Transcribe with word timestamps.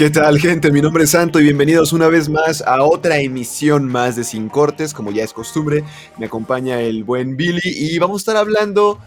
¿Qué 0.00 0.08
tal, 0.08 0.38
gente? 0.38 0.72
Mi 0.72 0.80
nombre 0.80 1.04
es 1.04 1.10
Santo 1.10 1.40
y 1.40 1.42
bienvenidos 1.42 1.92
una 1.92 2.08
vez 2.08 2.30
más 2.30 2.62
a 2.62 2.82
otra 2.82 3.18
emisión 3.18 3.84
más 3.84 4.16
de 4.16 4.24
Sin 4.24 4.48
Cortes, 4.48 4.94
como 4.94 5.10
ya 5.10 5.24
es 5.24 5.34
costumbre. 5.34 5.84
Me 6.16 6.24
acompaña 6.24 6.80
el 6.80 7.04
buen 7.04 7.36
Billy 7.36 7.60
y 7.62 7.98
vamos 7.98 8.14
a 8.14 8.22
estar 8.22 8.36
hablando 8.38 8.98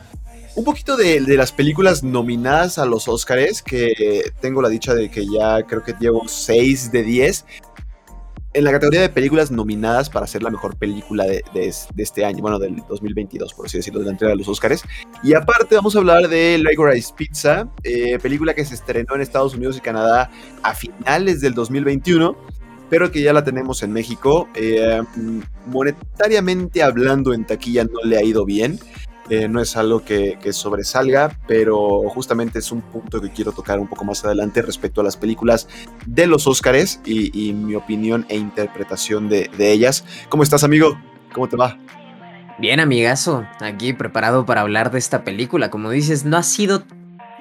un 0.56 0.64
poquito 0.64 0.96
de, 0.96 1.20
las 1.36 1.52
películas 1.52 2.04
nominadas 2.04 2.78
a 2.78 2.86
los 2.86 3.08
Oscars, 3.08 3.64
que 3.64 4.32
tengo 4.40 4.62
la 4.62 4.70
dicha 4.70 4.94
de 4.94 5.10
que 5.10 5.26
ya 5.26 5.64
creo 5.64 5.82
que 5.82 5.96
llevo 6.00 6.28
6 6.28 6.92
de 6.92 7.02
10 7.02 7.46
en 8.54 8.64
la 8.64 8.72
categoría 8.72 9.02
de 9.02 9.10
películas 9.10 9.52
nominadas 9.52 10.10
para 10.10 10.28
ser 10.28 10.44
la 10.44 10.50
mejor 10.50 10.78
película 10.78 11.26
de, 11.26 11.44
este 11.98 12.26
año, 12.26 12.42
bueno, 12.42 12.60
del 12.60 12.84
2022, 12.88 13.54
por 13.54 13.66
así 13.66 13.78
decirlo, 13.78 14.00
de 14.00 14.06
la 14.06 14.12
entrega 14.12 14.32
de 14.32 14.38
los 14.38 14.48
Oscars. 14.48 14.84
Y 15.24 15.34
aparte 15.34 15.76
vamos 15.76 15.96
a 15.96 16.00
hablar 16.00 16.28
de 16.28 16.58
Licorice 16.58 17.14
Pizza, 17.16 17.68
eh, 17.84 18.20
película 18.20 18.54
que 18.54 18.64
se 18.64 18.76
estrenó 18.76 19.16
en 19.16 19.22
Estados 19.22 19.56
Unidos 19.56 19.78
y 19.78 19.82
Canadá 19.82 20.30
a 20.62 20.76
finales 20.76 21.42
del 21.42 21.54
2021, 21.54 22.36
pero 22.90 23.12
que 23.12 23.22
ya 23.22 23.34
la 23.34 23.44
tenemos 23.44 23.82
en 23.82 23.92
México. 23.92 24.48
Eh, 24.54 25.02
monetariamente 25.66 26.84
hablando, 26.84 27.34
en 27.34 27.46
taquilla 27.46 27.84
no 27.86 28.02
le 28.04 28.18
ha 28.18 28.24
ido 28.24 28.46
bien. 28.46 28.80
Eh, 29.30 29.48
no 29.48 29.62
es 29.62 29.78
algo 29.78 30.04
que, 30.04 30.38
sobresalga, 30.52 31.38
pero 31.48 32.02
justamente 32.10 32.60
es 32.60 32.72
un 32.72 32.82
punto 32.82 33.22
que 33.22 33.32
quiero 33.32 33.54
tocar 33.54 33.80
un 33.80 33.88
poco 33.88 34.04
más 34.04 34.24
adelante 34.26 34.62
respecto 34.62 35.02
a 35.02 35.04
las 35.04 35.16
películas 35.16 35.68
de 36.06 36.28
los 36.28 36.46
Óscares 36.46 37.00
y, 37.06 37.54
mi 37.54 37.76
opinión 37.76 38.26
e 38.30 38.36
interpretación 38.36 39.30
de, 39.30 39.50
ellas. 39.58 40.06
¿Cómo 40.30 40.44
estás, 40.44 40.64
amigo? 40.64 41.00
¿Cómo 41.34 41.48
te 41.48 41.56
va? 41.56 41.78
Bien, 42.60 42.80
amigazo, 42.80 43.48
aquí 43.62 43.94
preparado 43.94 44.46
para 44.46 44.62
hablar 44.62 44.92
de 44.92 45.00
esta 45.00 45.24
película. 45.24 45.70
Como 45.70 45.90
dices, 45.90 46.26
no 46.26 46.38
ha 46.38 46.44
sido, 46.44 46.84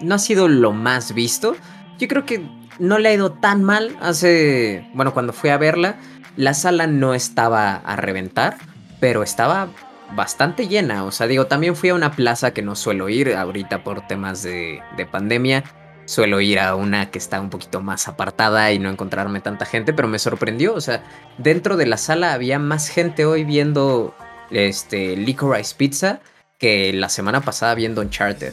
no 0.00 0.14
ha 0.14 0.18
sido 0.18 0.48
lo 0.48 0.72
más 0.72 1.14
visto. 1.14 1.56
Yo 1.98 2.08
creo 2.08 2.24
que 2.24 2.46
no 2.78 2.98
le 2.98 3.08
ha 3.08 3.14
ido 3.14 3.32
tan 3.32 3.64
mal. 3.64 3.96
Hace, 4.00 4.88
bueno, 4.94 5.12
cuando 5.12 5.32
fui 5.32 5.50
a 5.50 5.58
verla, 5.58 5.96
la 6.36 6.54
sala 6.54 6.86
no 6.86 7.12
estaba 7.12 7.74
a 7.74 7.96
reventar, 7.96 8.56
pero 9.00 9.22
estaba 9.22 9.68
bastante 10.14 10.68
llena. 10.68 11.04
O 11.04 11.10
sea, 11.10 11.26
digo, 11.26 11.46
también 11.46 11.76
fui 11.76 11.90
a 11.90 11.94
una 11.94 12.12
plaza 12.12 12.52
que 12.52 12.62
no 12.62 12.74
suelo 12.76 13.08
ir 13.08 13.34
ahorita 13.34 13.84
por 13.84 14.06
temas 14.06 14.42
de, 14.42 14.82
pandemia. 15.10 15.64
Suelo 16.04 16.40
ir 16.40 16.58
a 16.58 16.74
una 16.74 17.10
que 17.10 17.18
está 17.18 17.40
un 17.40 17.50
poquito 17.50 17.80
más 17.80 18.08
apartada 18.08 18.72
y 18.72 18.78
no 18.78 18.90
encontrarme 18.90 19.40
tanta 19.40 19.64
gente, 19.64 19.92
pero 19.92 20.08
me 20.08 20.18
sorprendió. 20.18 20.74
O 20.74 20.80
sea, 20.80 21.02
dentro 21.38 21.76
de 21.76 21.86
la 21.86 21.96
sala 21.96 22.32
había 22.32 22.58
más 22.58 22.88
gente 22.88 23.24
hoy 23.24 23.44
viendo 23.44 24.14
este 24.50 25.16
Licorice 25.16 25.74
Pizza 25.76 26.20
que 26.58 26.92
la 26.92 27.08
semana 27.08 27.40
pasada 27.40 27.74
viendo 27.74 28.00
Uncharted. 28.00 28.52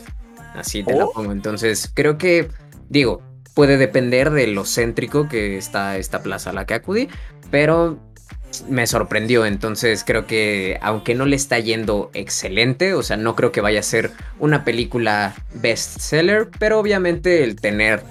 Así 0.55 0.83
te 0.83 0.95
la 0.95 1.05
oh. 1.05 1.11
pongo. 1.13 1.31
Entonces, 1.31 1.91
creo 1.93 2.17
que, 2.17 2.49
digo, 2.89 3.21
puede 3.53 3.77
depender 3.77 4.29
de 4.31 4.47
lo 4.47 4.63
céntrico 4.65 5.27
que 5.27 5.57
está 5.57 5.97
esta 5.97 6.23
plaza 6.23 6.51
a 6.51 6.53
la 6.53 6.65
que 6.65 6.75
acudí, 6.75 7.09
pero 7.51 7.99
me 8.67 8.87
sorprendió. 8.87 9.45
Entonces 9.45 10.03
creo 10.05 10.25
que 10.25 10.77
aunque 10.81 11.15
no 11.15 11.25
le 11.25 11.35
está 11.35 11.59
yendo 11.59 12.09
excelente, 12.13 12.93
o 12.93 13.03
sea, 13.03 13.17
no 13.17 13.35
creo 13.35 13.51
que 13.51 13.61
vaya 13.61 13.79
a 13.79 13.83
ser 13.83 14.11
una 14.39 14.63
película 14.63 15.35
bestseller, 15.55 16.49
pero 16.59 16.79
obviamente 16.79 17.43
el 17.43 17.55
tener 17.55 18.03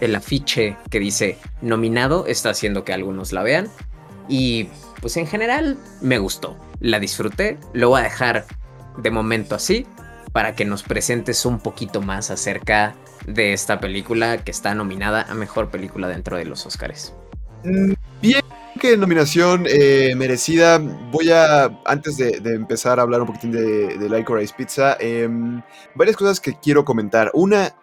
el 0.00 0.14
afiche 0.14 0.76
que 0.90 1.00
dice 1.00 1.38
nominado 1.62 2.26
está 2.26 2.50
haciendo 2.50 2.84
que 2.84 2.92
algunos 2.92 3.32
la 3.32 3.42
vean. 3.42 3.68
Y 4.28 4.68
pues 5.00 5.16
en 5.16 5.26
general 5.26 5.78
me 6.00 6.18
gustó, 6.18 6.56
la 6.80 6.98
disfruté, 6.98 7.58
lo 7.72 7.90
voy 7.90 8.00
a 8.00 8.04
dejar 8.04 8.46
de 8.98 9.10
momento 9.10 9.54
así 9.54 9.86
para 10.32 10.54
que 10.54 10.64
nos 10.64 10.82
presentes 10.82 11.46
un 11.46 11.60
poquito 11.60 12.02
más 12.02 12.30
acerca 12.30 12.94
de 13.26 13.52
esta 13.52 13.80
película 13.80 14.38
que 14.38 14.50
está 14.50 14.74
nominada 14.74 15.22
a 15.22 15.34
mejor 15.34 15.70
película 15.70 16.08
dentro 16.08 16.36
de 16.36 16.44
los 16.44 16.66
Oscars. 16.66 17.14
Mm, 17.64 17.92
bien 18.20 18.42
que 18.76 18.96
nominación 18.96 19.64
eh, 19.68 20.14
merecida. 20.16 20.78
Voy 20.78 21.30
a, 21.30 21.64
antes 21.84 22.16
de, 22.16 22.36
empezar 22.44 22.98
a 22.98 23.02
hablar 23.02 23.20
un 23.20 23.26
poquitín 23.26 23.52
de, 23.52 23.96
de 23.96 24.08
Licorice 24.10 24.54
Pizza, 24.56 24.96
em, 25.00 25.62
varias 25.94 26.16
cosas 26.16 26.40
que 26.40 26.58
quiero 26.60 26.84
comentar. 26.84 27.30
Una, 27.34 27.74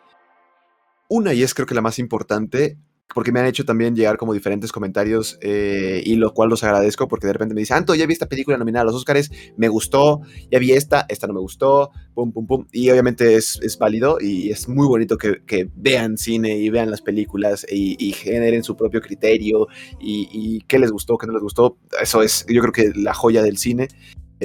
una, 1.07 1.33
y 1.33 1.43
es 1.43 1.53
creo 1.53 1.65
que 1.65 1.75
la 1.75 1.81
más 1.81 1.99
importante, 1.99 2.77
porque 3.13 3.31
me 3.31 3.39
han 3.39 3.45
hecho 3.45 3.65
también 3.65 3.95
llegar 3.95 4.17
como 4.17 4.33
diferentes 4.33 4.71
comentarios 4.71 5.37
eh, 5.41 6.01
y 6.05 6.15
lo 6.15 6.33
cual 6.33 6.49
los 6.49 6.63
agradezco 6.63 7.07
porque 7.07 7.27
de 7.27 7.33
repente 7.33 7.53
me 7.55 7.61
dicen, 7.61 7.77
Anto, 7.77 7.95
ya 7.95 8.05
vi 8.05 8.13
esta 8.13 8.27
película 8.27 8.57
nominada 8.57 8.83
a 8.83 8.85
los 8.85 8.95
Oscars, 8.95 9.31
me 9.57 9.67
gustó, 9.67 10.21
ya 10.51 10.59
vi 10.59 10.71
esta, 10.71 11.05
esta 11.09 11.27
no 11.27 11.33
me 11.33 11.39
gustó, 11.39 11.91
pum, 12.13 12.31
pum, 12.31 12.47
pum. 12.47 12.67
Y 12.71 12.89
obviamente 12.89 13.35
es, 13.35 13.59
es 13.61 13.77
válido 13.77 14.17
y 14.19 14.49
es 14.49 14.67
muy 14.67 14.87
bonito 14.87 15.17
que, 15.17 15.41
vean 15.75 16.17
cine 16.17 16.57
y 16.57 16.69
vean 16.69 16.89
las 16.89 17.01
películas 17.01 17.65
y, 17.69 18.13
generen 18.13 18.63
su 18.63 18.75
propio 18.75 19.01
criterio 19.01 19.67
y, 19.99 20.27
y 20.31 20.61
qué 20.67 20.77
les 20.77 20.91
gustó, 20.91 21.17
qué 21.17 21.27
no 21.27 21.33
les 21.33 21.41
gustó. 21.41 21.77
Eso 22.01 22.21
es, 22.21 22.45
yo 22.47 22.61
creo 22.61 22.73
que 22.73 22.91
la 22.95 23.13
joya 23.13 23.41
del 23.41 23.57
cine. 23.57 23.87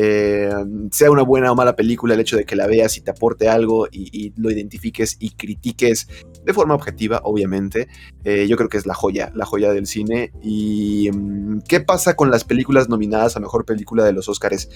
Eh, 0.00 0.48
sea 0.92 1.10
una 1.10 1.22
buena 1.22 1.50
o 1.50 1.56
mala 1.56 1.74
película, 1.74 2.14
el 2.14 2.20
hecho 2.20 2.36
de 2.36 2.44
que 2.44 2.54
la 2.54 2.68
veas 2.68 2.96
y 2.96 3.00
te 3.00 3.10
aporte 3.10 3.48
algo 3.48 3.88
y, 3.90 4.32
lo 4.36 4.48
identifiques 4.48 5.16
y 5.18 5.30
critiques 5.30 6.06
de 6.44 6.54
forma 6.54 6.76
objetiva, 6.76 7.20
obviamente, 7.24 7.88
eh, 8.22 8.46
yo 8.46 8.56
creo 8.56 8.68
que 8.68 8.76
es 8.76 8.86
la 8.86 8.94
joya, 8.94 9.32
la 9.34 9.44
joya 9.44 9.72
del 9.72 9.88
cine. 9.88 10.30
¿Y 10.40 11.10
mm, 11.12 11.62
qué 11.66 11.80
pasa 11.80 12.14
con 12.14 12.30
las 12.30 12.44
películas 12.44 12.88
nominadas 12.88 13.36
a 13.36 13.40
Mejor 13.40 13.64
Película 13.64 14.04
de 14.04 14.12
los 14.12 14.28
Oscars? 14.28 14.68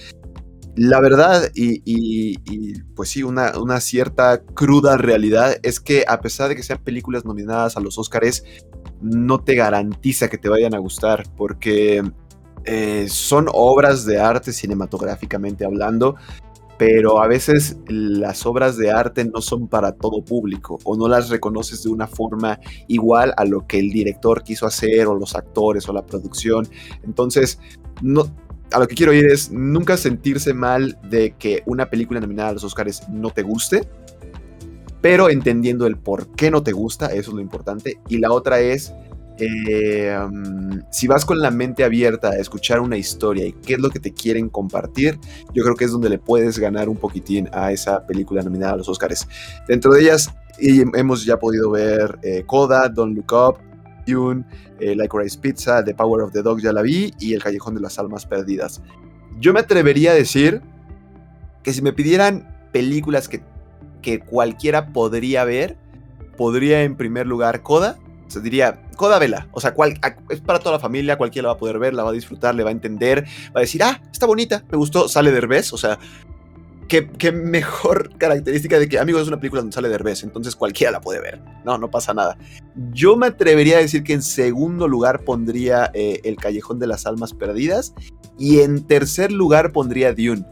La 0.75 0.99
verdad, 0.99 1.51
y, 1.55 2.37
pues 2.95 3.07
sí, 3.07 3.23
una, 3.23 3.79
cierta 3.79 4.43
cruda 4.43 4.97
realidad 4.97 5.55
es 5.63 5.79
que 5.79 6.03
a 6.05 6.19
pesar 6.19 6.49
de 6.49 6.57
que 6.57 6.63
sean 6.63 6.83
películas 6.83 7.23
nominadas 7.23 7.77
a 7.77 7.79
los 7.79 7.97
Oscars, 7.97 8.43
no 8.99 9.39
te 9.39 9.55
garantiza 9.55 10.29
que 10.29 10.37
te 10.37 10.49
vayan 10.49 10.73
a 10.73 10.79
gustar, 10.79 11.23
porque 11.37 12.03
eh, 12.65 13.07
son 13.09 13.47
obras 13.51 14.05
de 14.05 14.19
arte 14.19 14.53
cinematográficamente 14.53 15.65
hablando, 15.65 16.15
pero 16.77 17.21
a 17.21 17.27
veces 17.27 17.77
las 17.87 18.45
obras 18.45 18.77
de 18.77 18.91
arte 18.91 19.25
no 19.25 19.41
son 19.41 19.67
para 19.67 19.93
todo 19.93 20.23
público 20.23 20.79
o 20.83 20.97
no 20.97 21.07
las 21.07 21.29
reconoces 21.29 21.83
de 21.83 21.89
una 21.89 22.07
forma 22.07 22.59
igual 22.87 23.33
a 23.37 23.45
lo 23.45 23.67
que 23.67 23.79
el 23.79 23.89
director 23.89 24.43
quiso 24.43 24.65
hacer 24.65 25.07
o 25.07 25.15
los 25.15 25.35
actores 25.35 25.87
o 25.87 25.93
la 25.93 26.05
producción. 26.05 26.67
Entonces, 27.03 27.59
a 28.71 28.79
lo 28.79 28.87
que 28.87 28.95
quiero 28.95 29.13
ir 29.13 29.27
es 29.27 29.51
nunca 29.51 29.97
sentirse 29.97 30.53
mal 30.53 30.97
de 31.09 31.35
que 31.37 31.63
una 31.65 31.89
película 31.89 32.19
nominada 32.19 32.49
a 32.49 32.53
los 32.53 32.63
Oscars 32.63 33.07
no 33.07 33.29
te 33.29 33.43
guste, 33.43 33.87
pero 34.99 35.29
entendiendo 35.29 35.85
el 35.85 35.97
por 35.97 36.29
qué 36.35 36.49
no 36.49 36.63
te 36.63 36.71
gusta, 36.71 37.07
eso 37.07 37.31
es 37.31 37.35
lo 37.35 37.41
importante. 37.41 37.99
Y 38.07 38.17
la 38.17 38.31
otra 38.31 38.59
es 38.61 38.93
eh, 39.37 40.15
si 40.91 41.07
vas 41.07 41.25
con 41.25 41.39
la 41.39 41.51
mente 41.51 41.83
abierta 41.83 42.29
a 42.29 42.37
escuchar 42.37 42.79
una 42.79 42.97
historia 42.97 43.45
y 43.45 43.53
qué 43.53 43.73
es 43.73 43.79
lo 43.79 43.89
que 43.89 43.99
te 43.99 44.13
quieren 44.13 44.49
compartir, 44.49 45.19
yo 45.53 45.63
creo 45.63 45.75
que 45.75 45.85
es 45.85 45.91
donde 45.91 46.09
le 46.09 46.19
puedes 46.19 46.59
ganar 46.59 46.89
un 46.89 46.97
poquitín 46.97 47.49
a 47.51 47.71
esa 47.71 48.05
película 48.05 48.41
nominada 48.43 48.73
a 48.73 48.77
los 48.77 48.89
Oscars. 48.89 49.27
Dentro 49.67 49.93
de 49.93 50.01
ellas 50.01 50.29
hemos 50.59 51.25
ya 51.25 51.37
podido 51.39 51.71
ver 51.71 52.19
eh, 52.21 52.43
Coda, 52.45 52.89
Don't 52.89 53.15
Look 53.15 53.33
Up, 53.33 53.57
Dune, 54.05 54.43
eh, 54.79 54.95
Like 54.95 55.17
Rice 55.17 55.39
Pizza, 55.39 55.83
The 55.83 55.95
Power 55.95 56.21
of 56.21 56.31
the 56.31 56.41
Dog 56.41 56.61
ya 56.61 56.71
la 56.71 56.81
vi 56.81 57.13
y 57.19 57.33
El 57.33 57.41
Callejón 57.41 57.75
de 57.75 57.81
las 57.81 57.97
Almas 57.97 58.25
Perdidas. 58.25 58.81
Yo 59.39 59.53
me 59.53 59.61
atrevería 59.61 60.11
a 60.11 60.15
decir 60.15 60.61
que 61.63 61.73
si 61.73 61.81
me 61.81 61.93
pidieran 61.93 62.67
películas 62.71 63.27
que, 63.27 63.41
que 64.01 64.19
cualquiera 64.19 64.93
podría 64.93 65.43
ver, 65.43 65.77
podría 66.37 66.83
en 66.83 66.97
primer 66.97 67.25
lugar 67.25 67.63
Coda, 67.63 67.97
se 68.27 68.41
diría, 68.41 68.82
Coda 68.95 69.19
Vela. 69.19 69.47
O 69.51 69.61
sea, 69.61 69.73
es 70.29 70.41
para 70.41 70.59
toda 70.59 70.73
la 70.73 70.79
familia, 70.79 71.17
cualquiera 71.17 71.47
la 71.47 71.53
va 71.53 71.55
a 71.55 71.59
poder 71.59 71.79
ver, 71.79 71.93
la 71.93 72.03
va 72.03 72.09
a 72.09 72.13
disfrutar, 72.13 72.55
le 72.55 72.63
va 72.63 72.69
a 72.69 72.73
entender, 72.73 73.25
va 73.55 73.59
a 73.59 73.61
decir, 73.61 73.83
ah, 73.83 74.01
está 74.11 74.25
bonita, 74.25 74.63
me 74.71 74.77
gustó, 74.77 75.07
sale 75.07 75.31
Derbez. 75.31 75.73
O 75.73 75.77
sea, 75.77 75.99
qué, 76.87 77.09
qué 77.09 77.31
mejor 77.31 78.09
característica 78.17 78.79
de 78.79 78.87
que, 78.87 78.99
amigos, 78.99 79.23
es 79.23 79.27
una 79.27 79.37
película 79.37 79.61
donde 79.61 79.73
sale 79.73 79.89
Derbez, 79.89 80.23
entonces 80.23 80.55
cualquiera 80.55 80.91
la 80.91 81.01
puede 81.01 81.21
ver. 81.21 81.41
No, 81.65 81.77
no 81.77 81.89
pasa 81.89 82.13
nada. 82.13 82.37
Yo 82.91 83.15
me 83.15 83.27
atrevería 83.27 83.77
a 83.77 83.81
decir 83.81 84.03
que 84.03 84.13
en 84.13 84.21
segundo 84.21 84.87
lugar 84.87 85.23
pondría 85.23 85.91
eh, 85.93 86.21
El 86.23 86.37
Callejón 86.37 86.79
de 86.79 86.87
las 86.87 87.05
Almas 87.05 87.33
Perdidas 87.33 87.93
y 88.37 88.59
en 88.59 88.85
tercer 88.85 89.31
lugar 89.31 89.71
pondría 89.71 90.13
Dune. 90.13 90.45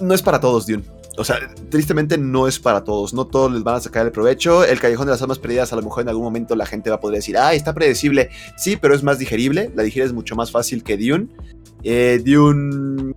No 0.00 0.14
es 0.14 0.22
para 0.22 0.40
todos, 0.40 0.66
Dune 0.66 0.91
o 1.18 1.24
sea, 1.24 1.36
tristemente 1.68 2.16
no 2.16 2.48
es 2.48 2.58
para 2.58 2.84
todos, 2.84 3.12
no 3.12 3.26
todos 3.26 3.52
les 3.52 3.62
van 3.62 3.76
a 3.76 3.80
sacar 3.80 4.06
el 4.06 4.12
provecho. 4.12 4.64
El 4.64 4.80
Callejón 4.80 5.06
de 5.06 5.12
las 5.12 5.22
Almas 5.22 5.38
Perdidas, 5.38 5.72
a 5.72 5.76
lo 5.76 5.82
mejor 5.82 6.02
en 6.02 6.08
algún 6.08 6.24
momento 6.24 6.56
la 6.56 6.64
gente 6.64 6.90
va 6.90 6.96
a 6.96 7.00
poder 7.00 7.16
decir, 7.16 7.36
ah, 7.36 7.52
está 7.52 7.74
predecible. 7.74 8.30
Sí, 8.56 8.76
pero 8.76 8.94
es 8.94 9.02
más 9.02 9.18
digerible, 9.18 9.70
la 9.74 9.82
es 9.82 10.12
mucho 10.12 10.36
más 10.36 10.50
fácil 10.50 10.82
que 10.82 10.96
Dune. 10.96 11.28
Eh, 11.82 12.22
Dune, 12.24 13.14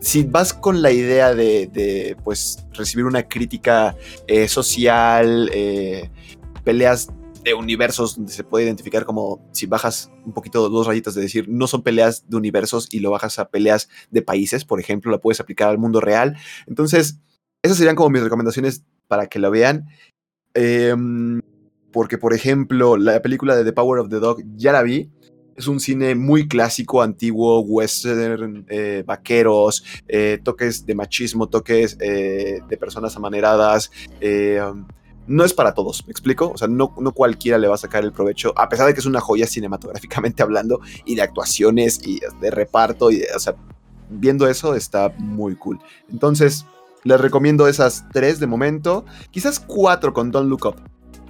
si 0.00 0.22
vas 0.22 0.52
con 0.52 0.82
la 0.82 0.92
idea 0.92 1.34
de, 1.34 2.16
pues, 2.22 2.64
recibir 2.74 3.06
una 3.06 3.24
crítica 3.24 3.96
eh, 4.28 4.46
social, 4.46 5.50
eh, 5.52 6.10
peleas 6.62 7.08
de 7.46 7.54
universos 7.54 8.16
donde 8.16 8.32
se 8.32 8.42
puede 8.42 8.64
identificar 8.64 9.04
como 9.04 9.48
si 9.52 9.66
bajas 9.66 10.10
un 10.24 10.32
poquito 10.32 10.68
dos 10.68 10.84
rayitas 10.84 11.14
de 11.14 11.22
decir 11.22 11.48
no 11.48 11.68
son 11.68 11.84
peleas 11.84 12.28
de 12.28 12.36
universos 12.36 12.88
y 12.90 12.98
lo 12.98 13.12
bajas 13.12 13.38
a 13.38 13.48
peleas 13.48 13.88
de 14.10 14.20
países, 14.20 14.64
por 14.64 14.80
ejemplo, 14.80 15.12
la 15.12 15.18
puedes 15.18 15.38
aplicar 15.38 15.68
al 15.68 15.78
mundo 15.78 16.00
real. 16.00 16.36
Entonces, 16.66 17.20
esas 17.62 17.78
serían 17.78 17.94
como 17.94 18.10
mis 18.10 18.22
recomendaciones 18.22 18.82
para 19.06 19.28
que 19.28 19.38
lo 19.38 19.52
vean. 19.52 19.86
Em, 20.54 21.40
porque, 21.92 22.18
por 22.18 22.34
ejemplo, 22.34 22.96
la 22.96 23.22
película 23.22 23.54
de 23.54 23.64
The 23.64 23.72
Power 23.72 24.00
of 24.00 24.08
the 24.08 24.18
Dog 24.18 24.42
ya 24.56 24.72
la 24.72 24.82
vi. 24.82 25.08
Es 25.56 25.68
un 25.68 25.78
cine 25.78 26.16
muy 26.16 26.48
clásico, 26.48 27.00
antiguo, 27.00 27.60
western, 27.60 28.66
eh, 28.68 29.04
vaqueros, 29.06 29.84
eh, 30.08 30.40
toques 30.42 30.84
de 30.84 30.94
machismo, 30.96 31.48
toques 31.48 31.96
eh, 32.00 32.58
de 32.68 32.76
personas 32.76 33.16
amaneradas. 33.16 33.90
No 35.26 35.44
es 35.44 35.52
para 35.52 35.74
todos, 35.74 36.06
¿me 36.06 36.12
explico? 36.12 36.52
O 36.54 36.56
sea, 36.56 36.68
no, 36.68 36.94
no, 36.98 37.12
cualquiera 37.12 37.58
le 37.58 37.68
va 37.68 37.74
a 37.74 37.78
sacar 37.78 38.04
el 38.04 38.12
provecho, 38.12 38.52
a 38.56 38.68
pesar 38.68 38.86
de 38.86 38.94
que 38.94 39.00
es 39.00 39.06
una 39.06 39.20
joya 39.20 39.46
cinematográficamente 39.46 40.42
hablando, 40.42 40.80
y 41.04 41.16
de 41.16 41.22
actuaciones, 41.22 42.00
y 42.06 42.20
de 42.40 42.50
reparto, 42.50 43.10
y 43.10 43.22
o 43.34 43.38
sea, 43.38 43.56
viendo 44.08 44.48
eso 44.48 44.74
está 44.74 45.12
muy 45.18 45.56
cool. 45.56 45.80
Entonces, 46.10 46.64
les 47.04 47.20
recomiendo 47.20 47.68
esas 47.68 48.04
tres 48.12 48.40
de 48.40 48.46
momento, 48.46 49.04
quizás 49.30 49.60
cuatro 49.60 50.12
con 50.12 50.30
Don't 50.30 50.48
Look 50.48 50.66
Up. 50.66 50.76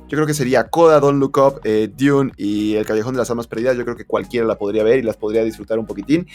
Yo 0.08 0.16
creo 0.16 0.26
que 0.26 0.34
sería 0.34 0.68
Coda, 0.70 1.00
Don't 1.00 1.18
Look 1.18 1.36
Up, 1.38 1.60
eh, 1.64 1.90
Dune 1.94 2.32
y 2.36 2.76
El 2.76 2.86
Callejón 2.86 3.14
de 3.14 3.18
las 3.18 3.30
Almas 3.30 3.48
Perdidas. 3.48 3.76
Yo 3.76 3.84
creo 3.84 3.96
que 3.96 4.06
cualquiera 4.06 4.46
la 4.46 4.56
podría 4.56 4.84
ver 4.84 5.00
y 5.00 5.02
las 5.02 5.16
podría 5.16 5.42
disfrutar 5.42 5.80
un 5.80 5.86
poquitín. 5.86 6.28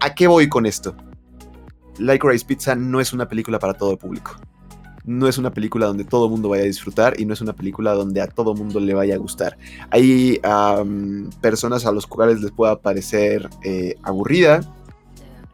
¿A 0.00 0.14
qué 0.14 0.26
voy 0.26 0.48
con 0.48 0.66
esto? 0.66 0.96
Like 1.98 2.28
Rice 2.28 2.44
Pizza 2.44 2.74
no 2.74 3.00
es 3.00 3.12
una 3.12 3.28
película 3.28 3.60
para 3.60 3.74
todo 3.74 3.92
el 3.92 3.98
público. 3.98 4.32
No 5.04 5.28
es 5.28 5.38
una 5.38 5.52
película 5.52 5.86
donde 5.86 6.04
todo 6.04 6.28
mundo 6.28 6.48
vaya 6.48 6.62
a 6.62 6.66
disfrutar 6.66 7.18
y 7.20 7.24
no 7.24 7.34
es 7.34 7.40
una 7.40 7.54
película 7.54 7.92
donde 7.92 8.20
a 8.20 8.26
todo 8.26 8.54
mundo 8.54 8.80
le 8.80 8.94
vaya 8.94 9.14
a 9.14 9.18
gustar. 9.18 9.58
Hay 9.90 10.40
personas 11.40 11.86
a 11.86 11.92
los 11.92 12.06
cuales 12.06 12.40
les 12.40 12.52
pueda 12.52 12.80
parecer 12.80 13.48
eh, 13.64 13.96
aburrida, 14.02 14.60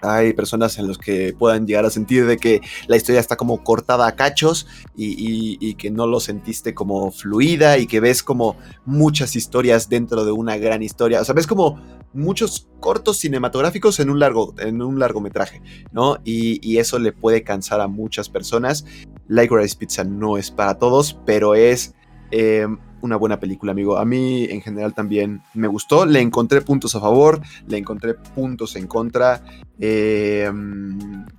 hay 0.01 0.33
personas 0.33 0.79
en 0.79 0.87
los 0.87 0.99
que 0.99 1.35
puedan 1.37 1.67
llegar 1.67 1.85
a 1.85 1.91
sentir 1.91 2.27
de 2.27 2.37
que 2.37 2.61
la 2.87 2.97
historia 2.97 3.21
está 3.21 3.37
como 3.37 3.65
cortada 3.65 4.07
a 4.07 4.15
cachos 4.15 4.67
y, 4.97 5.75
que 5.75 5.91
no 5.91 6.07
lo 6.07 6.21
sentiste 6.21 6.75
como 6.75 7.11
fluida 7.11 7.79
y 7.79 7.87
que 7.87 8.01
ves 8.01 8.23
como 8.23 8.57
muchas 8.85 9.37
historias 9.37 9.89
dentro 9.89 10.25
de 10.25 10.33
una 10.33 10.57
gran 10.57 10.83
historia. 10.83 11.21
O 11.21 11.25
sea, 11.25 11.35
ves 11.35 11.47
como 11.47 11.81
muchos 12.13 12.69
cortos 12.81 13.19
cinematográficos 13.19 14.01
en 14.01 14.11
un, 14.11 14.19
largo, 14.19 14.55
en 14.59 14.83
un 14.83 14.99
largometraje, 14.99 15.63
¿no? 15.93 16.19
Y, 16.25 16.79
eso 16.79 16.99
le 17.01 17.13
puede 17.13 17.43
cansar 17.43 17.81
a 17.81 17.89
muchas 17.89 18.29
personas. 18.29 18.85
Like 19.29 19.55
Rice 19.55 19.77
Pizza 19.77 20.05
no 20.05 20.37
es 20.37 20.51
para 20.51 20.79
todos, 20.79 21.19
pero 21.25 21.55
es 21.55 21.95
eh, 22.31 22.67
una 23.01 23.17
buena 23.17 23.39
película, 23.39 23.73
amigo. 23.73 23.97
A 23.97 24.05
mí 24.05 24.45
en 24.45 24.61
general 24.61 24.95
también 24.95 25.43
me 25.55 25.69
gustó. 25.69 26.05
Le 26.07 26.21
encontré 26.21 26.61
puntos 26.63 26.95
a 26.95 27.01
favor, 27.01 27.41
le 27.67 27.79
encontré 27.79 28.15
puntos 28.15 28.77
en 28.77 28.87
contra. 28.87 29.43
Eh, 29.81 30.51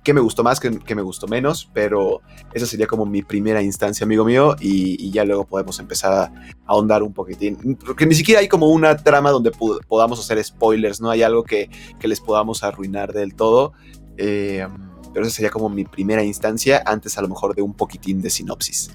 que 0.02 0.14
me 0.14 0.20
gustó 0.20 0.42
más, 0.42 0.60
que, 0.60 0.70
me 0.70 1.02
gustó 1.02 1.26
menos, 1.28 1.70
pero 1.74 2.22
esa 2.54 2.64
sería 2.64 2.86
como 2.86 3.04
mi 3.04 3.22
primera 3.22 3.62
instancia, 3.62 4.04
amigo 4.04 4.24
mío. 4.24 4.56
Y, 4.60 5.10
ya 5.10 5.24
luego 5.24 5.44
podemos 5.44 5.78
empezar 5.80 6.12
a, 6.12 6.32
ahondar 6.66 7.02
un 7.02 7.12
poquitín. 7.12 7.76
Porque 7.84 8.06
ni 8.06 8.14
siquiera 8.14 8.40
hay 8.40 8.48
como 8.48 8.68
una 8.68 8.96
trama 8.96 9.30
donde 9.30 9.52
podamos 9.88 10.18
hacer 10.20 10.42
spoilers, 10.42 11.00
no 11.00 11.10
hay 11.10 11.22
algo 11.22 11.44
que, 11.44 11.68
les 12.00 12.20
podamos 12.20 12.62
arruinar 12.62 13.12
del 13.12 13.34
todo. 13.34 13.72
Eh, 14.16 14.66
pero 15.12 15.26
esa 15.26 15.36
sería 15.36 15.50
como 15.50 15.68
mi 15.68 15.84
primera 15.84 16.22
instancia, 16.22 16.82
antes 16.86 17.18
a 17.18 17.22
lo 17.22 17.28
mejor 17.28 17.54
de 17.54 17.62
un 17.62 17.74
poquitín 17.74 18.22
de 18.22 18.30
sinopsis. 18.30 18.90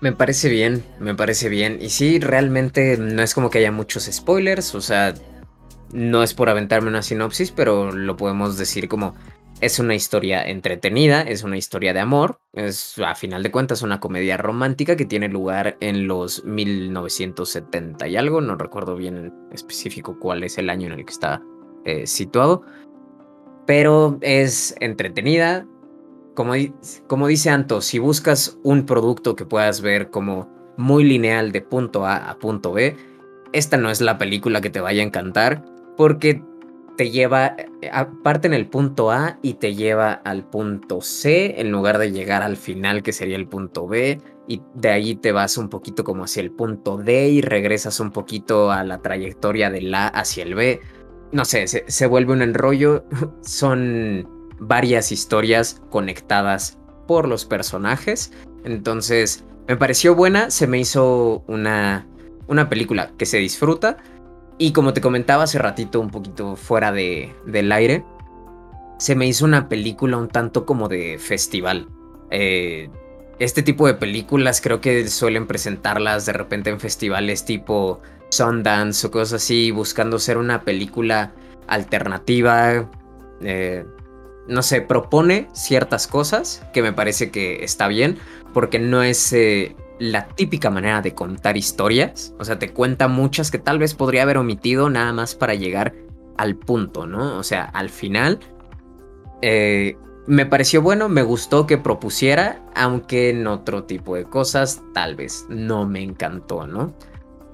Me 0.00 0.12
parece 0.12 0.48
bien, 0.48 0.84
me 1.00 1.14
parece 1.14 1.48
bien. 1.48 1.78
Y 1.80 1.88
sí, 1.88 2.20
realmente 2.20 2.98
no 2.98 3.22
es 3.22 3.34
como 3.34 3.50
que 3.50 3.58
haya 3.58 3.72
muchos 3.72 4.04
spoilers, 4.04 4.74
o 4.74 4.80
sea, 4.80 5.14
no 5.92 6.22
es 6.22 6.34
por 6.34 6.48
aventarme 6.48 6.88
una 6.88 7.02
sinopsis, 7.02 7.50
pero 7.50 7.92
lo 7.92 8.16
podemos 8.16 8.58
decir 8.58 8.88
como 8.88 9.14
es 9.60 9.78
una 9.78 9.94
historia 9.94 10.42
entretenida, 10.46 11.22
es 11.22 11.42
una 11.42 11.56
historia 11.56 11.94
de 11.94 12.00
amor, 12.00 12.40
es 12.52 12.98
a 12.98 13.14
final 13.14 13.42
de 13.42 13.50
cuentas 13.50 13.80
una 13.80 14.00
comedia 14.00 14.36
romántica 14.36 14.96
que 14.96 15.06
tiene 15.06 15.28
lugar 15.28 15.78
en 15.80 16.06
los 16.06 16.44
1970 16.44 18.06
y 18.08 18.16
algo, 18.16 18.42
no 18.42 18.56
recuerdo 18.56 18.96
bien 18.96 19.16
en 19.16 19.32
específico 19.52 20.18
cuál 20.18 20.44
es 20.44 20.58
el 20.58 20.68
año 20.68 20.88
en 20.88 20.98
el 20.98 21.06
que 21.06 21.12
está 21.12 21.42
eh, 21.86 22.06
situado, 22.06 22.62
pero 23.66 24.18
es 24.20 24.74
entretenida, 24.80 25.66
como, 26.34 26.54
como 27.06 27.26
dice 27.26 27.50
Anto, 27.50 27.80
si 27.80 27.98
buscas 27.98 28.58
un 28.62 28.86
producto 28.86 29.36
que 29.36 29.44
puedas 29.44 29.80
ver 29.80 30.10
como 30.10 30.48
muy 30.76 31.04
lineal 31.04 31.52
de 31.52 31.62
punto 31.62 32.06
A 32.06 32.30
a 32.30 32.38
punto 32.38 32.72
B, 32.72 32.96
esta 33.52 33.76
no 33.76 33.90
es 33.90 34.00
la 34.00 34.18
película 34.18 34.60
que 34.60 34.70
te 34.70 34.80
vaya 34.80 35.02
a 35.02 35.06
encantar 35.06 35.64
porque 35.96 36.42
te 36.96 37.10
lleva, 37.10 37.56
aparte 37.92 38.48
en 38.48 38.54
el 38.54 38.66
punto 38.66 39.10
A 39.10 39.38
y 39.42 39.54
te 39.54 39.74
lleva 39.74 40.12
al 40.12 40.44
punto 40.44 41.00
C 41.00 41.60
en 41.60 41.70
lugar 41.70 41.98
de 41.98 42.10
llegar 42.10 42.42
al 42.42 42.56
final 42.56 43.02
que 43.02 43.12
sería 43.12 43.36
el 43.36 43.48
punto 43.48 43.86
B 43.86 44.20
y 44.48 44.62
de 44.74 44.88
ahí 44.90 45.14
te 45.16 45.32
vas 45.32 45.58
un 45.58 45.68
poquito 45.68 46.04
como 46.04 46.24
hacia 46.24 46.40
el 46.40 46.50
punto 46.50 46.96
D 46.96 47.28
y 47.28 47.40
regresas 47.40 48.00
un 48.00 48.12
poquito 48.12 48.70
a 48.70 48.84
la 48.84 49.02
trayectoria 49.02 49.70
del 49.70 49.94
A 49.94 50.08
hacia 50.08 50.44
el 50.44 50.54
B. 50.54 50.80
No 51.32 51.44
sé, 51.44 51.66
se, 51.66 51.84
se 51.88 52.06
vuelve 52.06 52.32
un 52.32 52.42
enrollo, 52.42 53.04
son 53.42 54.28
varias 54.58 55.12
historias 55.12 55.82
conectadas 55.90 56.78
por 57.06 57.28
los 57.28 57.44
personajes. 57.44 58.32
Entonces, 58.64 59.44
me 59.68 59.76
pareció 59.76 60.14
buena, 60.14 60.50
se 60.50 60.66
me 60.66 60.78
hizo 60.78 61.44
una, 61.46 62.06
una 62.46 62.68
película 62.68 63.12
que 63.16 63.26
se 63.26 63.38
disfruta. 63.38 63.96
Y 64.58 64.72
como 64.72 64.92
te 64.92 65.00
comentaba 65.00 65.44
hace 65.44 65.58
ratito, 65.58 66.00
un 66.00 66.10
poquito 66.10 66.56
fuera 66.56 66.92
de, 66.92 67.34
del 67.44 67.70
aire, 67.72 68.04
se 68.98 69.14
me 69.14 69.26
hizo 69.26 69.44
una 69.44 69.68
película 69.68 70.16
un 70.16 70.28
tanto 70.28 70.64
como 70.64 70.88
de 70.88 71.18
festival. 71.18 71.88
Eh, 72.30 72.88
este 73.38 73.62
tipo 73.62 73.86
de 73.86 73.94
películas 73.94 74.60
creo 74.62 74.80
que 74.80 75.08
suelen 75.08 75.46
presentarlas 75.46 76.24
de 76.24 76.32
repente 76.32 76.70
en 76.70 76.80
festivales 76.80 77.44
tipo 77.44 78.00
Sundance 78.30 79.06
o 79.06 79.10
cosas 79.10 79.42
así, 79.42 79.70
buscando 79.70 80.18
ser 80.18 80.38
una 80.38 80.62
película 80.62 81.32
alternativa, 81.66 82.88
eh, 83.40 83.84
no 84.48 84.62
sé, 84.62 84.80
propone 84.80 85.48
ciertas 85.52 86.06
cosas 86.06 86.64
que 86.72 86.82
me 86.82 86.92
parece 86.92 87.30
que 87.30 87.64
está 87.64 87.88
bien, 87.88 88.18
porque 88.52 88.78
no 88.78 89.02
es 89.02 89.32
eh, 89.32 89.76
la 89.98 90.28
típica 90.28 90.70
manera 90.70 91.02
de 91.02 91.14
contar 91.14 91.56
historias. 91.56 92.34
O 92.38 92.44
sea, 92.44 92.58
te 92.58 92.72
cuenta 92.72 93.08
muchas 93.08 93.50
que 93.50 93.58
tal 93.58 93.78
vez 93.78 93.94
podría 93.94 94.22
haber 94.22 94.38
omitido 94.38 94.88
nada 94.90 95.12
más 95.12 95.34
para 95.34 95.54
llegar 95.54 95.94
al 96.36 96.56
punto, 96.56 97.06
¿no? 97.06 97.38
O 97.38 97.42
sea, 97.42 97.64
al 97.64 97.90
final. 97.90 98.38
Eh, 99.42 99.96
me 100.26 100.44
pareció 100.44 100.82
bueno, 100.82 101.08
me 101.08 101.22
gustó 101.22 101.66
que 101.66 101.78
propusiera, 101.78 102.60
aunque 102.74 103.30
en 103.30 103.46
otro 103.46 103.84
tipo 103.84 104.16
de 104.16 104.24
cosas 104.24 104.82
tal 104.92 105.14
vez 105.14 105.46
no 105.48 105.86
me 105.86 106.02
encantó, 106.02 106.66
¿no? 106.66 106.94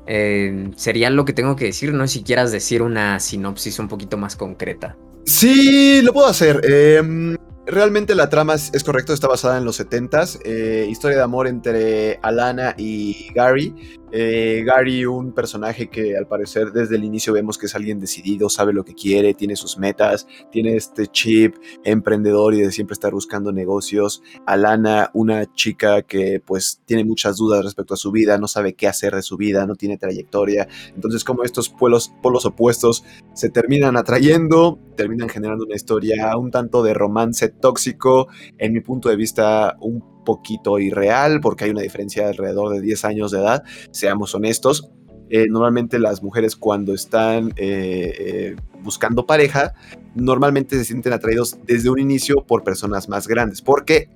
Eh, 0.06 0.70
sería 0.76 1.10
lo 1.10 1.24
que 1.24 1.32
tengo 1.32 1.56
que 1.56 1.66
decir, 1.66 1.92
no 1.92 2.06
si 2.08 2.22
quieras 2.22 2.52
decir 2.52 2.82
una 2.82 3.20
sinopsis 3.20 3.78
un 3.78 3.88
poquito 3.88 4.16
más 4.16 4.36
concreta. 4.36 4.96
Sí, 5.24 6.02
lo 6.02 6.12
puedo 6.12 6.26
hacer. 6.26 6.60
Em, 6.64 7.36
realmente 7.66 8.14
la 8.14 8.28
trama 8.28 8.54
es, 8.54 8.84
correcto, 8.84 9.12
está 9.12 9.28
basada 9.28 9.58
en 9.58 9.64
los 9.64 9.78
70s. 9.78 10.40
Eh, 10.44 10.86
historia 10.90 11.18
de 11.18 11.22
amor 11.22 11.46
entre 11.46 12.18
Alana 12.22 12.74
y 12.76 13.28
Gary. 13.34 13.74
Eh, 14.14 14.62
Gary, 14.66 15.06
un 15.06 15.32
personaje 15.32 15.88
que 15.88 16.18
al 16.18 16.26
parecer 16.26 16.70
desde 16.70 16.96
el 16.96 17.04
inicio 17.04 17.32
vemos 17.32 17.56
que 17.56 17.64
es 17.64 17.74
alguien 17.74 17.98
decidido, 17.98 18.50
sabe 18.50 18.74
lo 18.74 18.84
que 18.84 18.94
quiere, 18.94 19.32
tiene 19.32 19.56
sus 19.56 19.78
metas, 19.78 20.26
tiene 20.50 20.76
este 20.76 21.06
chip 21.06 21.56
emprendedor 21.82 22.52
y 22.52 22.60
de 22.60 22.72
siempre 22.72 22.92
estar 22.92 23.12
buscando 23.12 23.52
negocios. 23.52 24.22
Alana, 24.44 25.10
una 25.14 25.50
chica 25.54 26.02
que 26.02 26.42
pues 26.44 26.82
tiene 26.84 27.04
muchas 27.04 27.38
dudas 27.38 27.64
respecto 27.64 27.94
a 27.94 27.96
su 27.96 28.12
vida, 28.12 28.36
no 28.36 28.48
sabe 28.48 28.74
qué 28.74 28.86
hacer 28.86 29.14
de 29.14 29.22
su 29.22 29.38
vida, 29.38 29.66
no 29.66 29.76
tiene 29.76 29.96
trayectoria. 29.96 30.68
Entonces 30.94 31.24
como 31.24 31.44
estos 31.44 31.70
polos, 31.70 32.12
polos 32.22 32.44
opuestos 32.44 33.04
se 33.32 33.48
terminan 33.48 33.96
atrayendo, 33.96 34.78
terminan 34.94 35.30
generando 35.30 35.64
una 35.64 35.74
historia 35.74 36.36
un 36.36 36.50
tanto 36.50 36.82
de 36.82 36.92
romance 36.92 37.48
tóxico, 37.48 38.28
en 38.58 38.74
mi 38.74 38.80
punto 38.80 39.08
de 39.08 39.16
vista 39.16 39.76
un 39.80 40.11
poquito 40.24 40.78
irreal 40.78 41.40
porque 41.40 41.64
hay 41.64 41.70
una 41.70 41.82
diferencia 41.82 42.24
de 42.24 42.30
alrededor 42.30 42.72
de 42.74 42.80
10 42.80 43.04
años 43.04 43.30
de 43.30 43.38
edad, 43.38 43.64
seamos 43.90 44.34
honestos. 44.34 44.90
Eh, 45.30 45.46
normalmente 45.48 45.98
las 45.98 46.22
mujeres 46.22 46.56
cuando 46.56 46.92
están 46.92 47.52
eh, 47.56 48.12
eh, 48.18 48.56
buscando 48.82 49.24
pareja, 49.24 49.72
normalmente 50.14 50.76
se 50.76 50.84
sienten 50.84 51.14
atraídos 51.14 51.56
desde 51.64 51.88
un 51.88 51.98
inicio 51.98 52.44
por 52.46 52.64
personas 52.64 53.08
más 53.08 53.26
grandes, 53.26 53.62
porque 53.62 54.10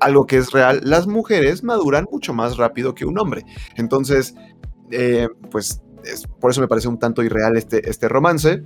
algo 0.00 0.26
que 0.26 0.38
es 0.38 0.50
real, 0.50 0.80
las 0.82 1.06
mujeres 1.06 1.62
maduran 1.62 2.06
mucho 2.10 2.34
más 2.34 2.56
rápido 2.56 2.94
que 2.94 3.04
un 3.04 3.16
hombre. 3.18 3.44
Entonces, 3.76 4.34
pues 5.50 5.82
por 6.40 6.50
eso 6.50 6.60
me 6.60 6.68
parece 6.68 6.88
un 6.88 6.98
tanto 6.98 7.22
irreal 7.22 7.56
este, 7.56 7.88
este 7.88 8.08
romance 8.08 8.62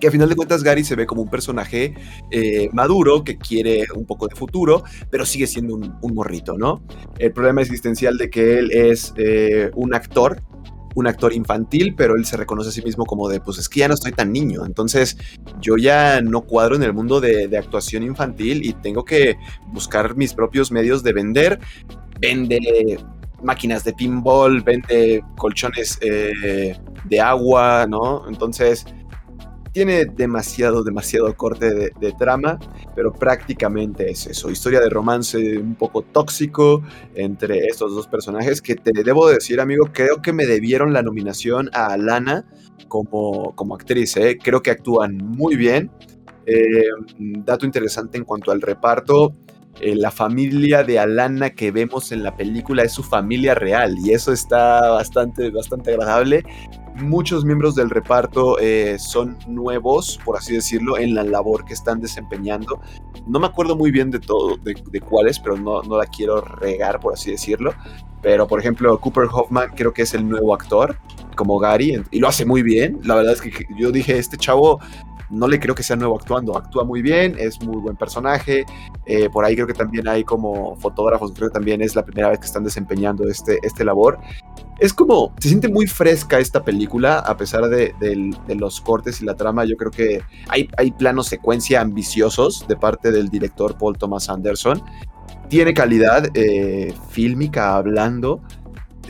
que 0.00 0.08
a 0.08 0.10
final 0.10 0.28
de 0.28 0.34
cuentas 0.34 0.62
Gary 0.62 0.82
se 0.82 0.96
ve 0.96 1.06
como 1.06 1.22
un 1.22 1.28
personaje 1.28 1.94
eh, 2.30 2.68
maduro 2.72 3.22
que 3.22 3.36
quiere 3.36 3.86
un 3.94 4.06
poco 4.06 4.26
de 4.26 4.34
futuro, 4.34 4.82
pero 5.10 5.26
sigue 5.26 5.46
siendo 5.46 5.74
un, 5.74 6.14
morrito, 6.14 6.58
¿no? 6.58 6.82
El 7.18 7.32
problema 7.32 7.60
existencial 7.60 8.18
de 8.18 8.30
que 8.30 8.58
él 8.58 8.72
es 8.72 9.12
eh, 9.16 9.70
un 9.74 9.94
actor, 9.94 10.42
un 10.94 11.06
actor 11.06 11.32
infantil, 11.32 11.94
pero 11.96 12.16
él 12.16 12.24
se 12.24 12.36
reconoce 12.36 12.70
a 12.70 12.72
sí 12.72 12.82
mismo 12.82 13.04
como 13.04 13.28
de, 13.28 13.40
pues 13.40 13.58
es 13.58 13.68
que 13.68 13.80
ya 13.80 13.88
no 13.88 13.94
estoy 13.94 14.12
tan 14.12 14.32
niño, 14.32 14.64
entonces 14.66 15.16
yo 15.60 15.76
ya 15.76 16.20
no 16.20 16.42
cuadro 16.42 16.74
en 16.74 16.82
el 16.82 16.92
mundo 16.92 17.20
de, 17.20 17.56
actuación 17.56 18.02
infantil 18.02 18.64
y 18.64 18.72
tengo 18.72 19.04
que 19.04 19.36
buscar 19.68 20.16
mis 20.16 20.32
propios 20.34 20.72
medios 20.72 21.02
de 21.02 21.12
vender. 21.12 21.60
Vende 22.18 22.98
máquinas 23.42 23.84
de 23.84 23.92
pinball, 23.92 24.62
vende 24.62 25.22
colchones 25.36 25.98
eh, 26.00 26.76
de 27.04 27.20
agua, 27.20 27.86
¿no? 27.88 28.28
Entonces, 28.28 28.86
tiene 29.72 30.04
demasiado, 30.04 30.82
demasiado 30.82 31.34
corte 31.36 31.92
de, 31.98 32.12
trama, 32.18 32.58
pero 32.94 33.12
prácticamente 33.12 34.10
es 34.10 34.26
eso. 34.26 34.50
Historia 34.50 34.80
de 34.80 34.90
romance 34.90 35.58
un 35.58 35.74
poco 35.74 36.02
tóxico 36.02 36.82
entre 37.14 37.66
estos 37.66 37.94
dos 37.94 38.08
personajes 38.08 38.60
que 38.60 38.74
te 38.74 38.90
debo 39.04 39.28
decir, 39.28 39.60
amigo, 39.60 39.88
creo 39.92 40.20
que 40.22 40.32
me 40.32 40.46
debieron 40.46 40.92
la 40.92 41.02
nominación 41.02 41.70
a 41.72 41.86
Alana 41.86 42.44
como, 42.88 43.54
como 43.54 43.74
actriz. 43.74 44.16
¿eh? 44.16 44.38
Creo 44.42 44.62
que 44.62 44.72
actúan 44.72 45.16
muy 45.16 45.56
bien. 45.56 45.90
Eh, 46.46 46.88
dato 47.18 47.64
interesante 47.64 48.18
en 48.18 48.24
cuanto 48.24 48.50
al 48.50 48.60
reparto. 48.60 49.34
Eh, 49.80 49.94
la 49.94 50.10
familia 50.10 50.82
de 50.82 50.98
Alana 50.98 51.50
que 51.50 51.70
vemos 51.70 52.10
en 52.12 52.22
la 52.22 52.36
película 52.36 52.82
es 52.82 52.92
su 52.92 53.04
familia 53.04 53.54
real 53.54 53.94
y 54.04 54.12
eso 54.12 54.32
está 54.32 54.90
bastante, 54.90 55.50
bastante 55.50 55.92
agradable 55.92 56.44
muchos 57.00 57.44
miembros 57.44 57.74
del 57.74 57.90
reparto 57.90 58.58
eh, 58.58 58.98
son 58.98 59.38
nuevos, 59.46 60.18
por 60.24 60.36
así 60.36 60.54
decirlo, 60.54 60.98
en 60.98 61.14
la 61.14 61.24
labor 61.24 61.64
que 61.64 61.72
están 61.72 62.00
desempeñando. 62.00 62.80
No 63.26 63.40
me 63.40 63.46
acuerdo 63.46 63.76
muy 63.76 63.90
bien 63.90 64.10
de 64.10 64.20
todo, 64.20 64.56
de, 64.56 65.00
cuáles, 65.00 65.38
pero 65.38 65.56
no, 65.56 65.82
no, 65.82 65.98
la 65.98 66.06
quiero 66.06 66.40
regar, 66.40 67.00
por 67.00 67.14
así 67.14 67.30
decirlo. 67.30 67.74
Pero, 68.22 68.46
por 68.46 68.60
ejemplo, 68.60 68.98
Cooper 69.00 69.28
Hoffman 69.32 69.70
creo 69.74 69.92
que 69.92 70.02
es 70.02 70.14
el 70.14 70.28
nuevo 70.28 70.54
actor, 70.54 70.98
como 71.36 71.58
Gary, 71.58 72.02
y 72.10 72.18
lo 72.18 72.28
hace 72.28 72.44
muy 72.44 72.62
bien. 72.62 73.00
La 73.02 73.14
verdad 73.14 73.32
es 73.32 73.40
que 73.40 73.50
yo 73.78 73.90
dije, 73.90 74.18
este 74.18 74.36
chavo 74.36 74.80
no 75.30 75.48
le 75.48 75.60
creo 75.60 75.74
que 75.74 75.82
sea 75.82 75.96
nuevo 75.96 76.16
actuando, 76.16 76.56
actúa 76.56 76.84
muy 76.84 77.02
bien, 77.02 77.36
es 77.38 77.60
muy 77.62 77.80
buen 77.80 77.96
personaje. 77.96 78.64
Eh, 79.06 79.28
por 79.30 79.44
ahí 79.44 79.54
creo 79.54 79.66
que 79.66 79.74
también 79.74 80.08
hay 80.08 80.24
como 80.24 80.76
fotógrafos, 80.76 81.32
creo 81.32 81.48
que 81.48 81.54
también 81.54 81.80
es 81.82 81.94
la 81.94 82.04
primera 82.04 82.30
vez 82.30 82.40
que 82.40 82.46
están 82.46 82.64
desempeñando 82.64 83.28
este, 83.28 83.58
este 83.62 83.84
labor. 83.84 84.18
Es 84.80 84.94
como, 84.94 85.34
se 85.38 85.48
siente 85.48 85.68
muy 85.68 85.86
fresca 85.86 86.38
esta 86.38 86.64
película, 86.64 87.18
a 87.18 87.36
pesar 87.36 87.68
de, 87.68 87.94
los 88.48 88.80
cortes 88.80 89.20
y 89.20 89.24
la 89.24 89.34
trama. 89.34 89.64
Yo 89.64 89.76
creo 89.76 89.90
que 89.90 90.22
hay, 90.48 90.68
hay 90.76 90.90
planos 90.90 91.26
secuencia 91.26 91.80
ambiciosos 91.80 92.66
de 92.66 92.76
parte 92.76 93.12
del 93.12 93.28
director 93.28 93.76
Paul 93.76 93.98
Thomas 93.98 94.28
Anderson. 94.28 94.82
Tiene 95.48 95.74
calidad 95.74 96.28
eh, 96.34 96.94
fílmica 97.10 97.76
hablando 97.76 98.40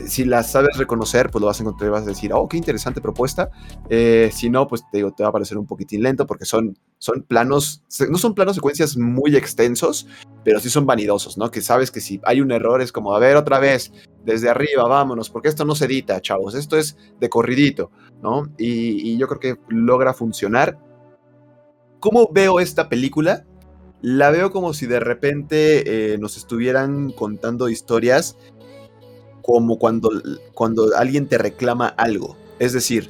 si 0.05 0.25
la 0.25 0.43
sabes 0.43 0.77
reconocer, 0.77 1.29
pues 1.29 1.41
lo 1.41 1.47
vas 1.47 1.59
a 1.59 1.63
encontrar 1.63 1.89
y 1.89 1.91
vas 1.91 2.03
a 2.03 2.07
decir, 2.07 2.31
oh, 2.33 2.47
qué 2.47 2.57
interesante 2.57 3.01
propuesta. 3.01 3.49
Eh, 3.89 4.29
si 4.33 4.49
no, 4.49 4.67
pues 4.67 4.83
te 4.91 4.97
digo, 4.97 5.11
te 5.13 5.23
va 5.23 5.29
a 5.29 5.31
parecer 5.31 5.57
un 5.57 5.65
poquitín 5.65 6.03
lento 6.03 6.25
porque 6.25 6.45
son, 6.45 6.77
son 6.97 7.23
planos, 7.23 7.83
no 8.09 8.17
son 8.17 8.33
planos 8.33 8.55
secuencias 8.55 8.97
muy 8.97 9.35
extensos, 9.35 10.07
pero 10.43 10.59
sí 10.59 10.69
son 10.69 10.85
vanidosos, 10.85 11.37
¿no? 11.37 11.51
Que 11.51 11.61
sabes 11.61 11.91
que 11.91 12.01
si 12.01 12.19
hay 12.23 12.41
un 12.41 12.51
error 12.51 12.81
es 12.81 12.91
como, 12.91 13.13
a 13.13 13.19
ver, 13.19 13.35
otra 13.35 13.59
vez, 13.59 13.91
desde 14.23 14.49
arriba, 14.49 14.87
vámonos, 14.87 15.29
porque 15.29 15.49
esto 15.49 15.65
no 15.65 15.75
se 15.75 15.85
edita, 15.85 16.21
chavos, 16.21 16.55
esto 16.55 16.77
es 16.77 16.97
de 17.19 17.29
corridito, 17.29 17.91
¿no? 18.21 18.51
Y, 18.57 19.17
yo 19.17 19.27
creo 19.27 19.39
que 19.39 19.61
logra 19.69 20.13
funcionar. 20.13 20.79
¿Cómo 21.99 22.29
veo 22.31 22.59
esta 22.59 22.89
película? 22.89 23.45
La 24.01 24.31
veo 24.31 24.51
como 24.51 24.73
si 24.73 24.87
de 24.87 24.99
repente 24.99 26.13
eh, 26.13 26.17
nos 26.17 26.37
estuvieran 26.37 27.11
contando 27.11 27.69
historias 27.69 28.35
como 29.41 29.77
cuando, 29.77 30.11
cuando 30.53 30.95
alguien 30.95 31.27
te 31.27 31.37
reclama 31.37 31.87
algo. 31.87 32.37
Es 32.59 32.73
decir, 32.73 33.09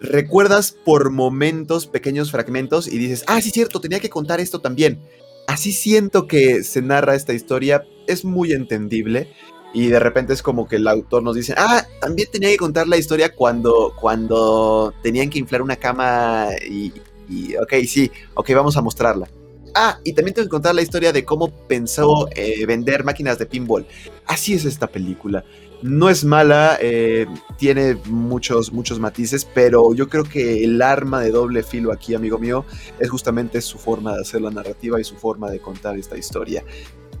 recuerdas 0.00 0.72
por 0.72 1.10
momentos 1.10 1.86
pequeños 1.86 2.30
fragmentos 2.30 2.88
y 2.88 2.98
dices, 2.98 3.24
ah, 3.26 3.40
sí, 3.40 3.50
cierto, 3.50 3.80
tenía 3.80 4.00
que 4.00 4.10
contar 4.10 4.40
esto 4.40 4.60
también. 4.60 5.00
Así 5.46 5.72
siento 5.72 6.26
que 6.26 6.62
se 6.62 6.82
narra 6.82 7.14
esta 7.14 7.32
historia, 7.32 7.84
es 8.06 8.24
muy 8.24 8.52
entendible 8.52 9.32
y 9.72 9.88
de 9.88 10.00
repente 10.00 10.32
es 10.32 10.42
como 10.42 10.66
que 10.66 10.76
el 10.76 10.88
autor 10.88 11.22
nos 11.22 11.36
dice, 11.36 11.54
ah, 11.56 11.86
también 12.00 12.28
tenía 12.30 12.50
que 12.50 12.56
contar 12.56 12.88
la 12.88 12.96
historia 12.96 13.34
cuando, 13.34 13.94
cuando 14.00 14.94
tenían 15.02 15.30
que 15.30 15.38
inflar 15.38 15.62
una 15.62 15.76
cama 15.76 16.48
y, 16.68 16.92
y 17.28 17.56
ok, 17.56 17.74
sí, 17.86 18.10
ok, 18.34 18.50
vamos 18.54 18.76
a 18.76 18.82
mostrarla. 18.82 19.28
Ah, 19.74 19.98
y 20.04 20.12
también 20.12 20.34
tengo 20.34 20.46
que 20.46 20.50
contar 20.50 20.74
la 20.74 20.82
historia 20.82 21.12
de 21.12 21.24
cómo 21.24 21.50
pensó 21.66 22.28
eh, 22.34 22.64
vender 22.66 23.04
máquinas 23.04 23.38
de 23.38 23.46
pinball. 23.46 23.86
Así 24.26 24.54
es 24.54 24.64
esta 24.64 24.86
película. 24.86 25.44
No 25.82 26.10
es 26.10 26.24
mala, 26.24 26.76
eh, 26.80 27.26
tiene 27.56 27.96
muchos, 28.06 28.72
muchos 28.72 28.98
matices, 28.98 29.46
pero 29.54 29.94
yo 29.94 30.08
creo 30.08 30.24
que 30.24 30.62
el 30.62 30.82
arma 30.82 31.20
de 31.22 31.30
doble 31.30 31.62
filo 31.62 31.90
aquí, 31.90 32.14
amigo 32.14 32.38
mío, 32.38 32.66
es 32.98 33.08
justamente 33.08 33.60
su 33.62 33.78
forma 33.78 34.14
de 34.14 34.20
hacer 34.20 34.42
la 34.42 34.50
narrativa 34.50 35.00
y 35.00 35.04
su 35.04 35.16
forma 35.16 35.50
de 35.50 35.58
contar 35.58 35.98
esta 35.98 36.18
historia. 36.18 36.62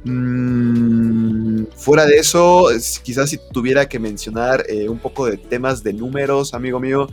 Mm, 0.04 1.64
fuera 1.76 2.06
de 2.06 2.16
eso, 2.16 2.68
quizás 3.02 3.30
si 3.30 3.38
tuviera 3.52 3.88
que 3.88 3.98
mencionar 3.98 4.64
eh, 4.68 4.88
un 4.88 4.98
poco 4.98 5.26
de 5.26 5.36
temas 5.36 5.82
de 5.82 5.92
números, 5.92 6.54
amigo 6.54 6.80
mío, 6.80 7.06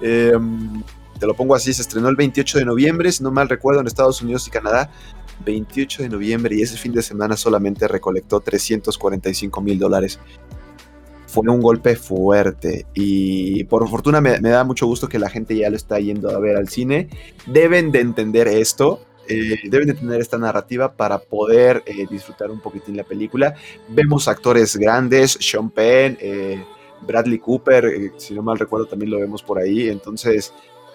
em, 0.00 0.82
te 1.22 1.28
lo 1.28 1.34
pongo 1.34 1.54
así, 1.54 1.72
se 1.72 1.82
estrenó 1.82 2.08
el 2.08 2.16
28 2.16 2.58
de 2.58 2.64
noviembre, 2.64 3.12
si 3.12 3.22
no 3.22 3.30
mal 3.30 3.48
recuerdo, 3.48 3.80
en 3.80 3.86
Estados 3.86 4.20
Unidos 4.22 4.48
y 4.48 4.50
Canadá. 4.50 4.90
28 5.44 6.02
de 6.02 6.08
noviembre 6.08 6.56
y 6.56 6.62
ese 6.62 6.76
fin 6.76 6.92
de 6.92 7.00
semana 7.00 7.36
solamente 7.36 7.86
recolectó 7.86 8.40
345 8.40 9.60
mil 9.60 9.78
dólares. 9.78 10.18
Fue 11.28 11.48
un 11.48 11.60
golpe 11.60 11.94
fuerte 11.94 12.86
y 12.92 13.62
por 13.64 13.88
fortuna 13.88 14.20
me, 14.20 14.40
da 14.40 14.64
mucho 14.64 14.88
gusto 14.88 15.08
que 15.08 15.20
la 15.20 15.30
gente 15.30 15.54
ya 15.56 15.70
lo 15.70 15.76
está 15.76 16.00
yendo 16.00 16.28
a 16.28 16.40
ver 16.40 16.56
al 16.56 16.68
cine. 16.68 17.08
Deben 17.46 17.92
de 17.92 18.00
entender 18.00 18.48
esto, 18.48 19.06
eh, 19.28 19.60
deben 19.70 19.86
de 19.86 19.94
tener 19.94 20.20
esta 20.20 20.38
narrativa 20.38 20.92
para 20.92 21.20
poder 21.20 21.84
eh, 21.86 22.04
disfrutar 22.10 22.50
un 22.50 22.58
poquitín 22.58 22.96
la 22.96 23.04
película. 23.04 23.54
Vemos 23.88 24.26
actores 24.26 24.76
grandes, 24.76 25.38
Sean 25.40 25.70
Penn, 25.70 26.18
eh, 26.20 26.64
Bradley 27.06 27.38
Cooper, 27.38 28.12
si 28.16 28.34
no 28.34 28.42
mal 28.42 28.58
recuerdo 28.58 28.86
también 28.86 29.12
lo 29.12 29.20
vemos 29.20 29.40
por 29.44 29.60
ahí. 29.60 29.88
Entonces 29.88 30.52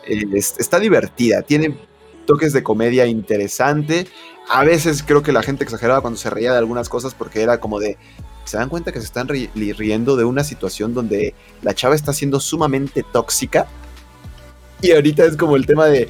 está 0.07 0.79
divertida, 0.79 1.41
tiene 1.41 1.77
toques 2.25 2.53
de 2.53 2.63
comedia 2.63 3.05
interesante. 3.05 4.07
A 4.49 4.63
veces 4.63 5.03
creo 5.03 5.23
que 5.23 5.31
la 5.31 5.43
gente 5.43 5.63
exageraba 5.63 6.01
cuando 6.01 6.17
se 6.17 6.29
reía 6.29 6.51
de 6.51 6.57
algunas 6.57 6.89
cosas 6.89 7.13
porque 7.13 7.41
era 7.41 7.59
como 7.59 7.79
de, 7.79 7.97
se 8.45 8.57
dan 8.57 8.69
cuenta 8.69 8.91
que 8.91 8.99
se 8.99 9.05
están 9.05 9.27
riendo 9.27 10.15
de 10.15 10.23
una 10.25 10.43
situación 10.43 10.93
donde 10.93 11.33
la 11.61 11.73
chava 11.73 11.95
está 11.95 12.13
siendo 12.13 12.39
sumamente 12.39 13.03
tóxica. 13.03 13.67
Y 14.81 14.91
ahorita 14.91 15.25
es 15.25 15.35
como 15.35 15.55
el 15.55 15.65
tema 15.65 15.87
de, 15.87 16.07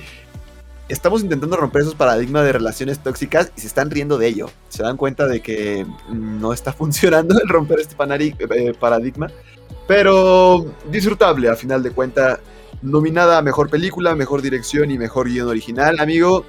estamos 0.89 1.22
intentando 1.22 1.56
romper 1.58 1.82
esos 1.82 1.96
paradigmas 1.96 2.44
de 2.44 2.54
relaciones 2.54 3.00
tóxicas 3.00 3.51
y 3.56 3.62
se 3.62 3.68
están 3.68 3.89
riendo 3.89 4.18
de 4.18 4.27
ello. 4.27 4.50
Se 4.70 4.84
dan 4.84 4.98
cuenta 4.98 5.27
de 5.27 5.42
que 5.42 5.86
no 6.10 6.54
está 6.54 6.74
funcionando 6.74 7.39
el 7.42 7.48
romper 7.48 7.80
este 7.80 7.96
eh, 8.00 8.74
paradigma. 8.80 9.27
Pero 9.88 10.66
disfrutable, 10.92 11.50
a 11.50 11.56
final 11.56 11.82
de 11.82 11.92
cuentas 11.92 12.39
nominada 12.81 13.38
a 13.38 13.41
Mejor 13.41 13.69
Película, 13.69 14.15
Mejor 14.15 14.41
Dirección 14.41 14.91
y 14.91 14.98
Mejor 14.98 15.27
Guión 15.29 15.48
Original. 15.48 16.00
Amigo, 16.00 16.46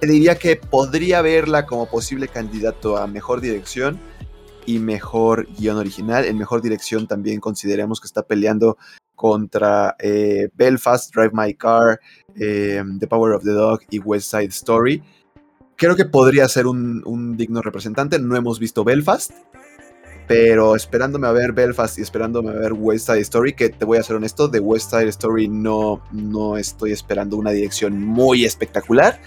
te 0.00 0.06
diría 0.06 0.36
que 0.36 0.56
podría 0.56 1.22
verla 1.22 1.66
como 1.66 1.86
posible 1.86 2.28
candidato 2.28 2.96
a 2.96 3.06
Mejor 3.06 3.40
Dirección 3.40 4.00
y 4.66 4.78
Mejor 4.78 5.46
Guión 5.58 5.76
Original. 5.76 6.24
En 6.24 6.38
Mejor 6.38 6.62
Dirección 6.62 7.06
también 7.06 7.40
consideremos 7.40 8.00
que 8.00 8.06
está 8.06 8.22
peleando 8.22 8.78
contra 9.14 9.96
eh, 9.98 10.48
Belfast, 10.54 11.14
Drive 11.14 11.32
My 11.32 11.54
Car, 11.54 12.00
eh, 12.38 12.82
The 12.98 13.06
Power 13.06 13.34
of 13.34 13.44
the 13.44 13.52
Dog 13.52 13.80
y 13.90 13.98
West 13.98 14.30
Side 14.30 14.46
Story. 14.46 15.02
Creo 15.76 15.96
que 15.96 16.04
podría 16.04 16.48
ser 16.48 16.66
un 16.66 17.36
digno 17.36 17.60
representante. 17.60 18.18
No 18.18 18.36
hemos 18.36 18.58
visto 18.58 18.84
Belfast, 18.84 19.32
pero 20.26 20.74
esperándome 20.74 21.26
a 21.26 21.32
ver 21.32 21.52
Belfast 21.52 21.98
y 21.98 22.02
esperándome 22.02 22.50
a 22.50 22.54
ver 22.54 22.72
West 22.72 23.06
Side 23.06 23.20
Story, 23.20 23.52
que 23.52 23.68
te 23.68 23.84
voy 23.84 23.98
a 23.98 24.02
ser 24.02 24.16
honesto, 24.16 24.48
de 24.48 24.60
West 24.60 24.90
Side 24.90 25.08
Story 25.08 25.48
no, 25.48 26.02
no 26.12 26.56
estoy 26.56 26.92
esperando 26.92 27.36
una 27.36 27.50
dirección 27.50 28.02
muy 28.02 28.44
espectacular, 28.44 29.20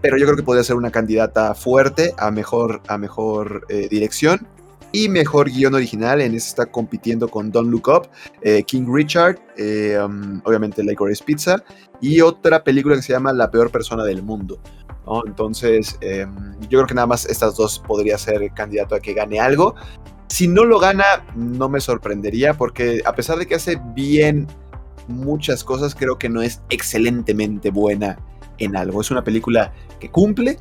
pero 0.00 0.18
yo 0.18 0.26
creo 0.26 0.36
que 0.36 0.42
podría 0.42 0.64
ser 0.64 0.76
una 0.76 0.90
candidata 0.90 1.54
fuerte 1.54 2.14
a 2.18 2.30
mejor, 2.30 2.82
a 2.88 2.98
mejor 2.98 3.64
eh, 3.68 3.88
dirección 3.88 4.48
y 4.90 5.08
mejor 5.08 5.50
guion 5.50 5.74
original. 5.74 6.20
En 6.20 6.34
ese 6.34 6.48
está 6.48 6.66
compitiendo 6.66 7.28
con 7.28 7.50
Don't 7.50 7.70
Look 7.70 7.88
Up, 7.88 8.08
eh, 8.42 8.62
King 8.64 8.86
Richard, 8.92 9.38
eh, 9.56 9.98
um, 10.04 10.40
obviamente 10.44 10.82
Pizza 11.24 11.62
y 12.00 12.20
otra 12.20 12.64
película 12.64 12.96
que 12.96 13.02
se 13.02 13.12
llama 13.12 13.32
La 13.32 13.50
peor 13.50 13.70
persona 13.70 14.04
del 14.04 14.22
mundo. 14.22 14.58
Entonces, 15.26 15.98
em, 16.00 16.34
yo 16.62 16.78
creo 16.78 16.86
que 16.86 16.94
nada 16.94 17.06
más 17.06 17.26
estas 17.26 17.56
dos 17.56 17.78
podría 17.78 18.18
ser 18.18 18.52
candidato 18.52 18.94
a 18.94 19.00
que 19.00 19.14
gane 19.14 19.40
algo. 19.40 19.74
Si 20.28 20.48
no 20.48 20.64
lo 20.64 20.78
gana, 20.78 21.04
no 21.34 21.68
me 21.68 21.80
sorprendería, 21.80 22.54
porque 22.54 23.02
a 23.04 23.14
pesar 23.14 23.38
de 23.38 23.46
que 23.46 23.54
hace 23.54 23.80
bien 23.94 24.46
muchas 25.08 25.64
cosas, 25.64 25.94
creo 25.94 26.18
que 26.18 26.28
no 26.28 26.40
es 26.42 26.62
excelentemente 26.70 27.70
buena 27.70 28.18
en 28.58 28.76
algo. 28.76 29.00
Es 29.00 29.10
una 29.10 29.24
película 29.24 29.72
que 30.00 30.10
cumple, 30.10 30.58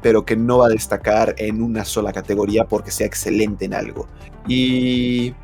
pero 0.00 0.24
que 0.24 0.36
no 0.36 0.58
va 0.58 0.66
a 0.66 0.70
destacar 0.70 1.34
en 1.38 1.62
una 1.62 1.84
sola 1.84 2.12
categoría 2.12 2.64
porque 2.64 2.90
sea 2.90 3.06
excelente 3.06 3.66
en 3.66 3.74
algo. 3.74 4.08
Y 4.48 5.34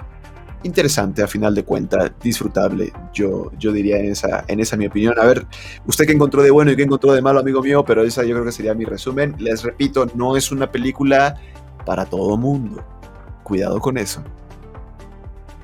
interesante 0.62 1.22
a 1.22 1.26
final 1.26 1.54
de 1.54 1.64
cuentas, 1.64 2.12
disfrutable, 2.22 2.92
yo, 3.12 3.50
yo 3.58 3.72
diría 3.72 3.98
en 3.98 4.12
esa, 4.12 4.44
en 4.48 4.60
esa 4.60 4.76
mi 4.76 4.86
opinión. 4.86 5.18
A 5.18 5.24
ver, 5.24 5.46
usted 5.86 6.06
qué 6.06 6.12
encontró 6.12 6.42
de 6.42 6.50
bueno 6.50 6.70
y 6.72 6.76
qué 6.76 6.82
encontró 6.82 7.12
de 7.12 7.22
malo, 7.22 7.40
amigo 7.40 7.62
mío, 7.62 7.84
pero 7.84 8.02
esa 8.04 8.24
yo 8.24 8.34
creo 8.34 8.44
que 8.44 8.52
sería 8.52 8.74
mi 8.74 8.84
resumen. 8.84 9.34
Les 9.38 9.62
repito, 9.62 10.06
no 10.14 10.36
es 10.36 10.50
una 10.50 10.70
película 10.70 11.36
para 11.84 12.04
todo 12.04 12.36
mundo. 12.36 12.84
cuidado 13.42 13.80
con 13.80 13.96
eso. 13.96 14.22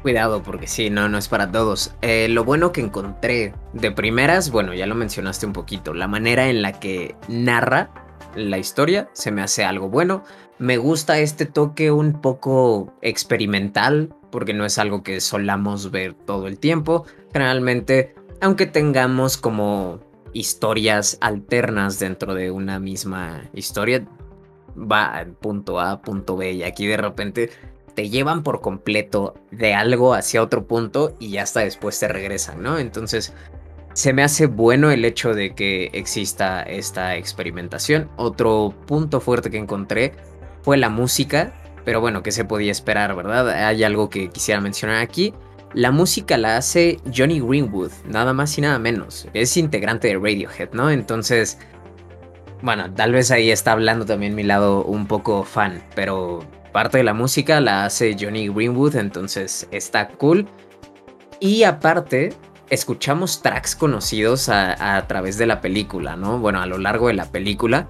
Cuidado, 0.02 0.42
porque 0.42 0.66
sí, 0.66 0.90
no, 0.90 1.08
no 1.08 1.16
es 1.16 1.28
para 1.28 1.50
todos. 1.50 1.94
Eh, 2.02 2.28
lo 2.28 2.44
bueno 2.44 2.72
que 2.72 2.82
encontré 2.82 3.54
de 3.72 3.90
primeras, 3.90 4.50
bueno, 4.50 4.74
ya 4.74 4.86
lo 4.86 4.94
mencionaste 4.94 5.46
un 5.46 5.54
poquito, 5.54 5.94
la 5.94 6.08
manera 6.08 6.48
en 6.48 6.60
la 6.60 6.78
que 6.78 7.14
narra 7.28 7.90
la 8.36 8.58
historia 8.58 9.08
se 9.12 9.30
me 9.30 9.42
hace 9.42 9.64
algo 9.64 9.88
bueno. 9.88 10.24
Me 10.58 10.76
gusta 10.76 11.18
este 11.18 11.46
toque 11.46 11.90
un 11.90 12.20
poco 12.20 12.92
experimental, 13.02 14.14
porque 14.34 14.52
no 14.52 14.64
es 14.64 14.78
algo 14.78 15.04
que 15.04 15.20
solamos 15.20 15.92
ver 15.92 16.12
todo 16.12 16.48
el 16.48 16.58
tiempo. 16.58 17.06
Generalmente, 17.32 18.16
aunque 18.40 18.66
tengamos 18.66 19.36
como 19.36 20.00
historias 20.32 21.18
alternas 21.20 22.00
dentro 22.00 22.34
de 22.34 22.50
una 22.50 22.80
misma 22.80 23.48
historia, 23.52 24.04
va 24.76 25.24
punto 25.40 25.78
A, 25.78 26.02
punto 26.02 26.36
B, 26.36 26.50
y 26.50 26.64
aquí 26.64 26.84
de 26.88 26.96
repente 26.96 27.50
te 27.94 28.08
llevan 28.08 28.42
por 28.42 28.60
completo 28.60 29.36
de 29.52 29.72
algo 29.72 30.14
hacia 30.14 30.42
otro 30.42 30.66
punto 30.66 31.14
y 31.20 31.36
hasta 31.36 31.60
después 31.60 31.96
te 32.00 32.08
regresan, 32.08 32.60
¿no? 32.60 32.78
Entonces, 32.78 33.32
se 33.92 34.12
me 34.12 34.24
hace 34.24 34.46
bueno 34.46 34.90
el 34.90 35.04
hecho 35.04 35.32
de 35.32 35.54
que 35.54 35.90
exista 35.92 36.64
esta 36.64 37.14
experimentación. 37.14 38.10
Otro 38.16 38.74
punto 38.88 39.20
fuerte 39.20 39.48
que 39.48 39.58
encontré 39.58 40.12
fue 40.62 40.76
la 40.76 40.88
música, 40.88 41.54
pero 41.84 42.00
bueno, 42.00 42.22
¿qué 42.22 42.32
se 42.32 42.44
podía 42.44 42.72
esperar, 42.72 43.14
verdad? 43.14 43.48
Hay 43.48 43.84
algo 43.84 44.10
que 44.10 44.30
quisiera 44.30 44.60
mencionar 44.60 44.96
aquí. 44.98 45.34
La 45.74 45.90
música 45.90 46.38
la 46.38 46.56
hace 46.56 47.00
Johnny 47.14 47.40
Greenwood, 47.40 47.90
nada 48.06 48.32
más 48.32 48.56
y 48.56 48.60
nada 48.60 48.78
menos. 48.78 49.28
Es 49.34 49.56
integrante 49.56 50.08
de 50.08 50.14
Radiohead, 50.14 50.70
¿no? 50.72 50.90
Entonces, 50.90 51.58
bueno, 52.62 52.92
tal 52.94 53.12
vez 53.12 53.30
ahí 53.30 53.50
está 53.50 53.72
hablando 53.72 54.06
también 54.06 54.34
mi 54.34 54.44
lado 54.44 54.84
un 54.84 55.06
poco 55.06 55.42
fan, 55.44 55.82
pero 55.94 56.40
parte 56.72 56.98
de 56.98 57.04
la 57.04 57.12
música 57.12 57.60
la 57.60 57.84
hace 57.84 58.16
Johnny 58.18 58.48
Greenwood, 58.48 58.96
entonces 58.96 59.68
está 59.70 60.08
cool. 60.08 60.46
Y 61.40 61.64
aparte, 61.64 62.32
escuchamos 62.70 63.42
tracks 63.42 63.76
conocidos 63.76 64.48
a, 64.48 65.04
través 65.06 65.38
de 65.38 65.46
la 65.46 65.60
película, 65.60 66.16
¿no? 66.16 66.38
Bueno, 66.38 66.60
a 66.60 66.66
lo 66.66 66.78
largo 66.78 67.08
de 67.08 67.14
la 67.14 67.26
película. 67.26 67.88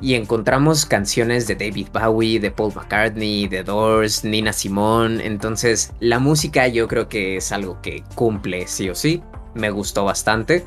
Y 0.00 0.14
encontramos 0.14 0.86
canciones 0.86 1.46
de 1.46 1.56
David 1.56 1.88
Bowie, 1.92 2.38
de 2.38 2.50
Paul 2.50 2.72
McCartney, 2.74 3.48
de 3.48 3.64
Doors, 3.64 4.24
Nina 4.24 4.52
Simone. 4.52 5.26
Entonces, 5.26 5.92
la 6.00 6.18
música 6.18 6.68
yo 6.68 6.86
creo 6.86 7.08
que 7.08 7.36
es 7.36 7.50
algo 7.52 7.80
que 7.82 8.04
cumple 8.14 8.66
sí 8.66 8.88
o 8.88 8.94
sí. 8.94 9.22
Me 9.54 9.70
gustó 9.70 10.04
bastante. 10.04 10.64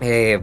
Eh, 0.00 0.40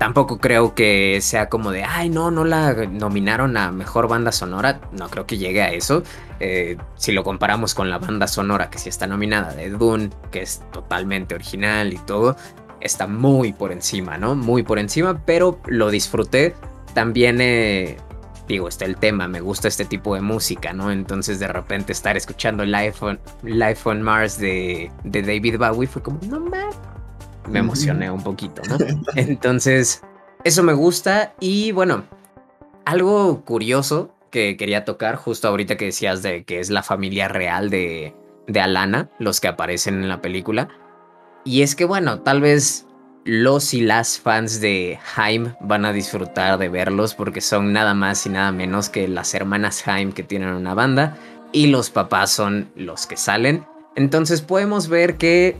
Tampoco 0.00 0.38
creo 0.38 0.74
que 0.74 1.20
sea 1.20 1.50
como 1.50 1.72
de, 1.72 1.84
ay, 1.84 2.08
no, 2.08 2.30
no 2.30 2.46
la 2.46 2.72
nominaron 2.72 3.58
a 3.58 3.70
mejor 3.70 4.08
banda 4.08 4.32
sonora. 4.32 4.80
No 4.92 5.10
creo 5.10 5.26
que 5.26 5.36
llegue 5.36 5.60
a 5.60 5.74
eso. 5.74 6.02
Eh, 6.40 6.78
si 6.96 7.12
lo 7.12 7.22
comparamos 7.22 7.74
con 7.74 7.90
la 7.90 7.98
banda 7.98 8.26
sonora 8.26 8.70
que 8.70 8.78
sí 8.78 8.88
está 8.88 9.06
nominada 9.06 9.52
de 9.52 9.68
Dune, 9.68 10.08
que 10.30 10.40
es 10.40 10.62
totalmente 10.72 11.34
original 11.34 11.92
y 11.92 11.98
todo, 11.98 12.34
está 12.80 13.06
muy 13.06 13.52
por 13.52 13.72
encima, 13.72 14.16
¿no? 14.16 14.34
Muy 14.34 14.62
por 14.62 14.78
encima, 14.78 15.20
pero 15.26 15.60
lo 15.66 15.90
disfruté. 15.90 16.54
También, 16.94 17.40
eh, 17.40 17.96
digo, 18.48 18.68
está 18.68 18.84
el 18.84 18.96
tema, 18.96 19.28
me 19.28 19.40
gusta 19.40 19.68
este 19.68 19.84
tipo 19.84 20.14
de 20.14 20.20
música, 20.20 20.72
¿no? 20.72 20.90
Entonces 20.90 21.38
de 21.38 21.48
repente 21.48 21.92
estar 21.92 22.16
escuchando 22.16 22.64
Life 22.64 23.04
on, 23.04 23.20
Life 23.42 23.88
on 23.88 24.02
Mars 24.02 24.38
de, 24.38 24.90
de 25.04 25.22
David 25.22 25.58
Bowie 25.58 25.86
fue 25.86 26.02
como, 26.02 26.18
no 26.28 26.40
mames 26.40 26.76
me 27.48 27.58
emocioné 27.58 28.10
un 28.10 28.22
poquito, 28.22 28.62
¿no? 28.68 28.78
Entonces, 29.14 30.02
eso 30.44 30.62
me 30.62 30.72
gusta 30.72 31.34
y 31.40 31.72
bueno, 31.72 32.04
algo 32.84 33.44
curioso 33.44 34.14
que 34.30 34.56
quería 34.56 34.84
tocar 34.84 35.16
justo 35.16 35.48
ahorita 35.48 35.76
que 35.76 35.86
decías 35.86 36.22
de 36.22 36.44
que 36.44 36.60
es 36.60 36.70
la 36.70 36.82
familia 36.82 37.28
real 37.28 37.68
de, 37.70 38.14
de 38.46 38.60
Alana, 38.60 39.10
los 39.18 39.40
que 39.40 39.48
aparecen 39.48 40.02
en 40.02 40.08
la 40.08 40.20
película. 40.20 40.68
Y 41.44 41.62
es 41.62 41.74
que 41.74 41.84
bueno, 41.84 42.20
tal 42.20 42.40
vez 42.40 42.86
los 43.30 43.74
y 43.74 43.82
las 43.82 44.18
fans 44.18 44.60
de 44.60 44.98
Haim 45.14 45.54
van 45.60 45.84
a 45.84 45.92
disfrutar 45.92 46.58
de 46.58 46.68
verlos 46.68 47.14
porque 47.14 47.40
son 47.40 47.72
nada 47.72 47.94
más 47.94 48.26
y 48.26 48.28
nada 48.28 48.50
menos 48.50 48.88
que 48.88 49.06
las 49.06 49.34
hermanas 49.34 49.86
Haim 49.86 50.10
que 50.10 50.24
tienen 50.24 50.48
una 50.48 50.74
banda 50.74 51.16
y 51.52 51.68
los 51.68 51.90
papás 51.90 52.32
son 52.32 52.72
los 52.74 53.06
que 53.06 53.16
salen. 53.16 53.64
Entonces 53.94 54.42
podemos 54.42 54.88
ver 54.88 55.16
que 55.16 55.56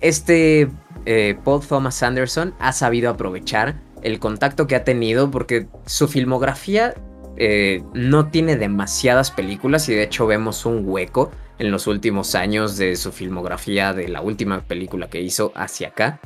este 0.00 0.70
eh, 1.04 1.36
Paul 1.44 1.60
Thomas 1.66 2.02
Anderson 2.02 2.54
ha 2.60 2.72
sabido 2.72 3.10
aprovechar 3.10 3.78
el 4.00 4.18
contacto 4.18 4.66
que 4.66 4.74
ha 4.74 4.84
tenido 4.84 5.30
porque 5.30 5.66
su 5.84 6.08
filmografía 6.08 6.94
eh, 7.36 7.82
no 7.92 8.28
tiene 8.28 8.56
demasiadas 8.56 9.30
películas 9.30 9.86
y 9.90 9.94
de 9.94 10.04
hecho 10.04 10.26
vemos 10.26 10.64
un 10.64 10.88
hueco 10.88 11.30
en 11.58 11.70
los 11.70 11.88
últimos 11.88 12.34
años 12.34 12.78
de 12.78 12.96
su 12.96 13.12
filmografía 13.12 13.92
de 13.92 14.08
la 14.08 14.22
última 14.22 14.62
película 14.62 15.10
que 15.10 15.20
hizo 15.20 15.52
hacia 15.54 15.88
acá. 15.88 16.20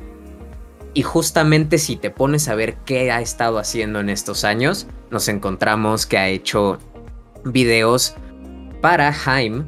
Y 0.93 1.03
justamente 1.03 1.77
si 1.77 1.95
te 1.95 2.09
pones 2.09 2.47
a 2.49 2.55
ver 2.55 2.75
qué 2.85 3.11
ha 3.11 3.21
estado 3.21 3.59
haciendo 3.59 3.99
en 3.99 4.09
estos 4.09 4.43
años, 4.43 4.87
nos 5.09 5.27
encontramos 5.27 6.05
que 6.05 6.17
ha 6.17 6.27
hecho 6.27 6.79
videos 7.45 8.15
para 8.81 9.13
Haim 9.25 9.65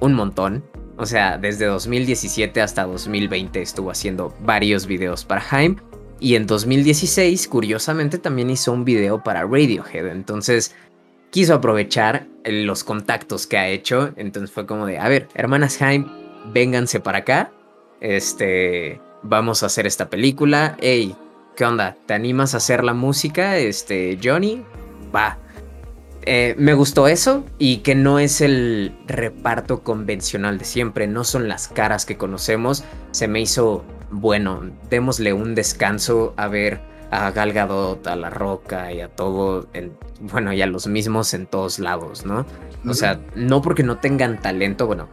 un 0.00 0.14
montón. 0.14 0.64
O 0.98 1.06
sea, 1.06 1.38
desde 1.38 1.66
2017 1.66 2.60
hasta 2.60 2.84
2020 2.84 3.60
estuvo 3.60 3.90
haciendo 3.90 4.34
varios 4.40 4.86
videos 4.86 5.24
para 5.24 5.44
Haim. 5.50 5.76
Y 6.18 6.34
en 6.34 6.46
2016, 6.46 7.48
curiosamente, 7.48 8.18
también 8.18 8.48
hizo 8.48 8.72
un 8.72 8.84
video 8.84 9.22
para 9.22 9.42
Radiohead. 9.42 10.06
Entonces, 10.06 10.74
quiso 11.30 11.54
aprovechar 11.54 12.26
los 12.44 12.84
contactos 12.84 13.46
que 13.46 13.58
ha 13.58 13.68
hecho. 13.68 14.12
Entonces 14.16 14.50
fue 14.50 14.66
como 14.66 14.86
de, 14.86 14.98
a 14.98 15.08
ver, 15.08 15.28
hermanas 15.34 15.80
Haim, 15.82 16.06
vénganse 16.52 17.00
para 17.00 17.18
acá. 17.18 17.52
Este, 18.00 19.00
vamos 19.28 19.62
a 19.62 19.66
hacer 19.66 19.86
esta 19.86 20.08
película. 20.08 20.76
Hey, 20.80 21.16
¿qué 21.56 21.64
onda? 21.64 21.96
¿Te 22.06 22.14
animas 22.14 22.54
a 22.54 22.58
hacer 22.58 22.84
la 22.84 22.94
música? 22.94 23.56
Este, 23.56 24.18
Johnny, 24.22 24.64
va. 25.14 25.38
Eh, 26.22 26.54
me 26.58 26.74
gustó 26.74 27.06
eso 27.06 27.44
y 27.58 27.78
que 27.78 27.94
no 27.94 28.18
es 28.18 28.40
el 28.40 28.96
reparto 29.06 29.82
convencional 29.82 30.58
de 30.58 30.64
siempre, 30.64 31.06
no 31.06 31.22
son 31.22 31.48
las 31.48 31.68
caras 31.68 32.04
que 32.04 32.16
conocemos. 32.16 32.82
Se 33.12 33.28
me 33.28 33.40
hizo 33.40 33.84
bueno, 34.10 34.62
démosle 34.90 35.32
un 35.32 35.54
descanso 35.54 36.34
a 36.36 36.48
ver 36.48 36.80
a 37.10 37.30
Gal 37.30 37.52
Gadot, 37.52 38.06
a 38.06 38.16
La 38.16 38.30
Roca 38.30 38.92
y 38.92 39.00
a 39.00 39.08
todo, 39.08 39.68
bueno, 40.20 40.52
y 40.52 40.62
a 40.62 40.66
los 40.66 40.86
mismos 40.86 41.34
en 41.34 41.46
todos 41.46 41.78
lados, 41.78 42.24
¿no? 42.24 42.46
O 42.88 42.94
sea, 42.94 43.20
no 43.34 43.62
porque 43.62 43.82
no 43.82 43.98
tengan 43.98 44.40
talento, 44.40 44.86
bueno, 44.86 45.08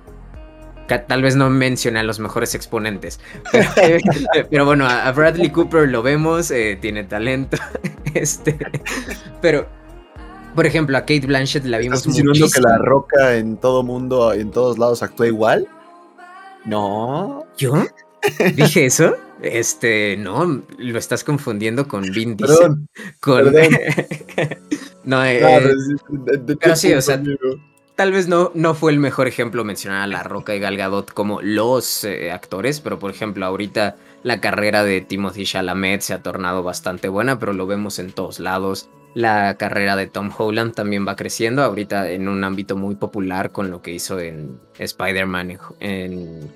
tal 1.07 1.21
vez 1.21 1.35
no 1.35 1.49
mencioné 1.49 1.99
a 1.99 2.03
los 2.03 2.19
mejores 2.19 2.55
exponentes, 2.55 3.19
pero, 4.49 4.65
bueno, 4.65 4.87
a 4.87 5.11
Bradley 5.11 5.49
Cooper 5.49 5.89
lo 5.89 6.01
vemos, 6.01 6.51
eh, 6.51 6.77
tiene 6.79 7.03
talento, 7.03 7.57
este, 8.13 8.57
pero 9.41 9.67
por 10.55 10.65
ejemplo, 10.65 10.97
a 10.97 11.01
Kate 11.01 11.25
Blanchett 11.25 11.65
la 11.65 11.79
vimos 11.79 11.99
¿Estás 11.99 12.11
insinuando 12.11 12.47
que 12.49 12.61
la 12.61 12.77
roca 12.77 13.35
en 13.37 13.57
todo 13.57 13.83
mundo, 13.83 14.33
en 14.33 14.51
todos 14.51 14.77
lados, 14.77 15.01
actúa 15.01 15.27
igual? 15.27 15.67
No. 16.65 17.45
¿Yo? 17.57 17.73
¿Dije 18.55 18.85
eso? 18.85 19.15
Este, 19.41 20.15
no, 20.17 20.63
lo 20.77 20.97
estás 20.97 21.23
confundiendo 21.23 21.87
con 21.87 22.03
Vin 22.03 22.37
Diesel. 22.37 22.87
Con... 23.19 23.53
no, 25.03 25.25
eh, 25.25 25.65
pero 26.59 26.75
sí, 26.75 26.93
o 26.93 27.01
sea, 27.01 27.21
tal 27.95 28.11
vez 28.11 28.27
no, 28.27 28.51
no 28.53 28.73
fue 28.73 28.91
el 28.91 28.99
mejor 28.99 29.27
ejemplo 29.27 29.63
mencionar 29.63 30.01
a 30.01 30.07
La 30.07 30.23
Roca 30.23 30.55
y 30.55 30.59
Gal 30.59 30.77
Gadot 30.77 31.11
como 31.13 31.41
los 31.41 32.03
eh, 32.03 32.31
actores, 32.31 32.79
pero 32.79 32.99
por 32.99 33.11
ejemplo, 33.11 33.45
ahorita 33.45 33.95
la 34.23 34.41
carrera 34.41 34.83
de 34.83 35.01
Timothy 35.01 35.45
Chalamet 35.45 36.01
se 36.01 36.13
ha 36.13 36.23
tornado 36.23 36.63
bastante 36.63 37.07
buena, 37.07 37.39
pero 37.39 37.53
lo 37.53 37.67
vemos 37.67 37.99
en 37.99 38.11
todos 38.11 38.39
lados. 38.39 38.89
La 39.13 39.57
carrera 39.57 39.95
de 39.95 40.07
Tom 40.07 40.31
Holland 40.35 40.73
también 40.73 41.07
va 41.07 41.15
creciendo, 41.15 41.61
ahorita 41.61 42.09
en 42.09 42.27
un 42.27 42.43
ámbito 42.43 42.75
muy 42.75 42.95
popular 42.95 43.51
con 43.51 43.69
lo 43.69 43.81
que 43.81 43.91
hizo 43.91 44.19
en 44.19 44.59
Spider-Man 44.79 45.59
en, 45.79 46.51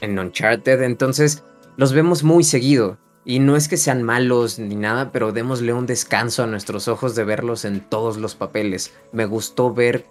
en 0.00 0.18
Uncharted. 0.18 0.82
Entonces, 0.82 1.42
los 1.76 1.94
vemos 1.94 2.22
muy 2.22 2.44
seguido. 2.44 2.98
Y 3.24 3.38
no 3.38 3.54
es 3.56 3.68
que 3.68 3.76
sean 3.76 4.02
malos 4.02 4.58
ni 4.58 4.74
nada, 4.74 5.12
pero 5.12 5.30
démosle 5.30 5.72
un 5.72 5.86
descanso 5.86 6.42
a 6.42 6.48
nuestros 6.48 6.88
ojos 6.88 7.14
de 7.14 7.22
verlos 7.22 7.64
en 7.64 7.80
todos 7.80 8.16
los 8.16 8.34
papeles. 8.34 8.92
Me 9.12 9.26
gustó 9.26 9.72
ver 9.72 10.04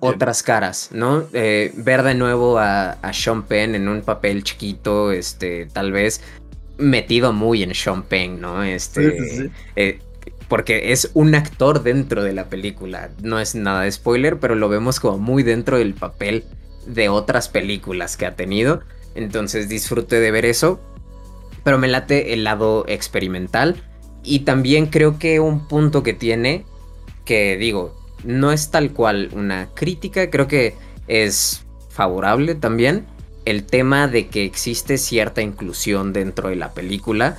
otras 0.00 0.42
caras, 0.42 0.90
¿no? 0.92 1.24
Eh, 1.32 1.72
ver 1.76 2.02
de 2.02 2.14
nuevo 2.14 2.58
a, 2.58 2.92
a, 2.92 3.12
Sean 3.12 3.44
Penn 3.44 3.74
en 3.74 3.88
un 3.88 4.02
papel 4.02 4.44
chiquito, 4.44 5.10
este, 5.10 5.66
tal 5.66 5.92
vez 5.92 6.20
metido 6.78 7.32
muy 7.32 7.62
en 7.62 7.74
Sean 7.74 8.02
Penn, 8.02 8.40
¿no? 8.40 8.62
Este, 8.62 9.50
eh, 9.76 9.98
porque 10.48 10.92
es 10.92 11.10
un 11.14 11.34
actor 11.34 11.82
dentro 11.82 12.22
de 12.22 12.32
la 12.32 12.48
película. 12.48 13.10
No 13.22 13.40
es 13.40 13.54
nada 13.54 13.82
de 13.82 13.92
spoiler, 13.92 14.38
pero 14.38 14.54
lo 14.54 14.68
vemos 14.68 15.00
como 15.00 15.18
muy 15.18 15.42
dentro 15.42 15.78
del 15.78 15.94
papel 15.94 16.44
de 16.86 17.08
otras 17.08 17.48
películas 17.48 18.16
que 18.16 18.26
ha 18.26 18.36
tenido. 18.36 18.82
Entonces 19.14 19.68
disfrute 19.68 20.20
de 20.20 20.30
ver 20.30 20.44
eso. 20.44 20.80
Pero 21.64 21.78
me 21.78 21.88
late 21.88 22.32
el 22.32 22.44
lado 22.44 22.84
experimental. 22.86 23.82
Y 24.22 24.40
también 24.40 24.86
creo 24.86 25.18
que 25.18 25.40
un 25.40 25.66
punto 25.66 26.02
que 26.02 26.12
tiene, 26.12 26.64
que 27.24 27.56
digo, 27.56 27.96
no 28.24 28.52
es 28.52 28.70
tal 28.70 28.92
cual 28.92 29.30
una 29.32 29.68
crítica, 29.74 30.30
creo 30.30 30.48
que 30.48 30.74
es 31.08 31.64
favorable 31.88 32.54
también. 32.54 33.06
El 33.44 33.64
tema 33.64 34.08
de 34.08 34.26
que 34.28 34.44
existe 34.44 34.98
cierta 34.98 35.40
inclusión 35.40 36.12
dentro 36.12 36.48
de 36.48 36.56
la 36.56 36.74
película 36.74 37.36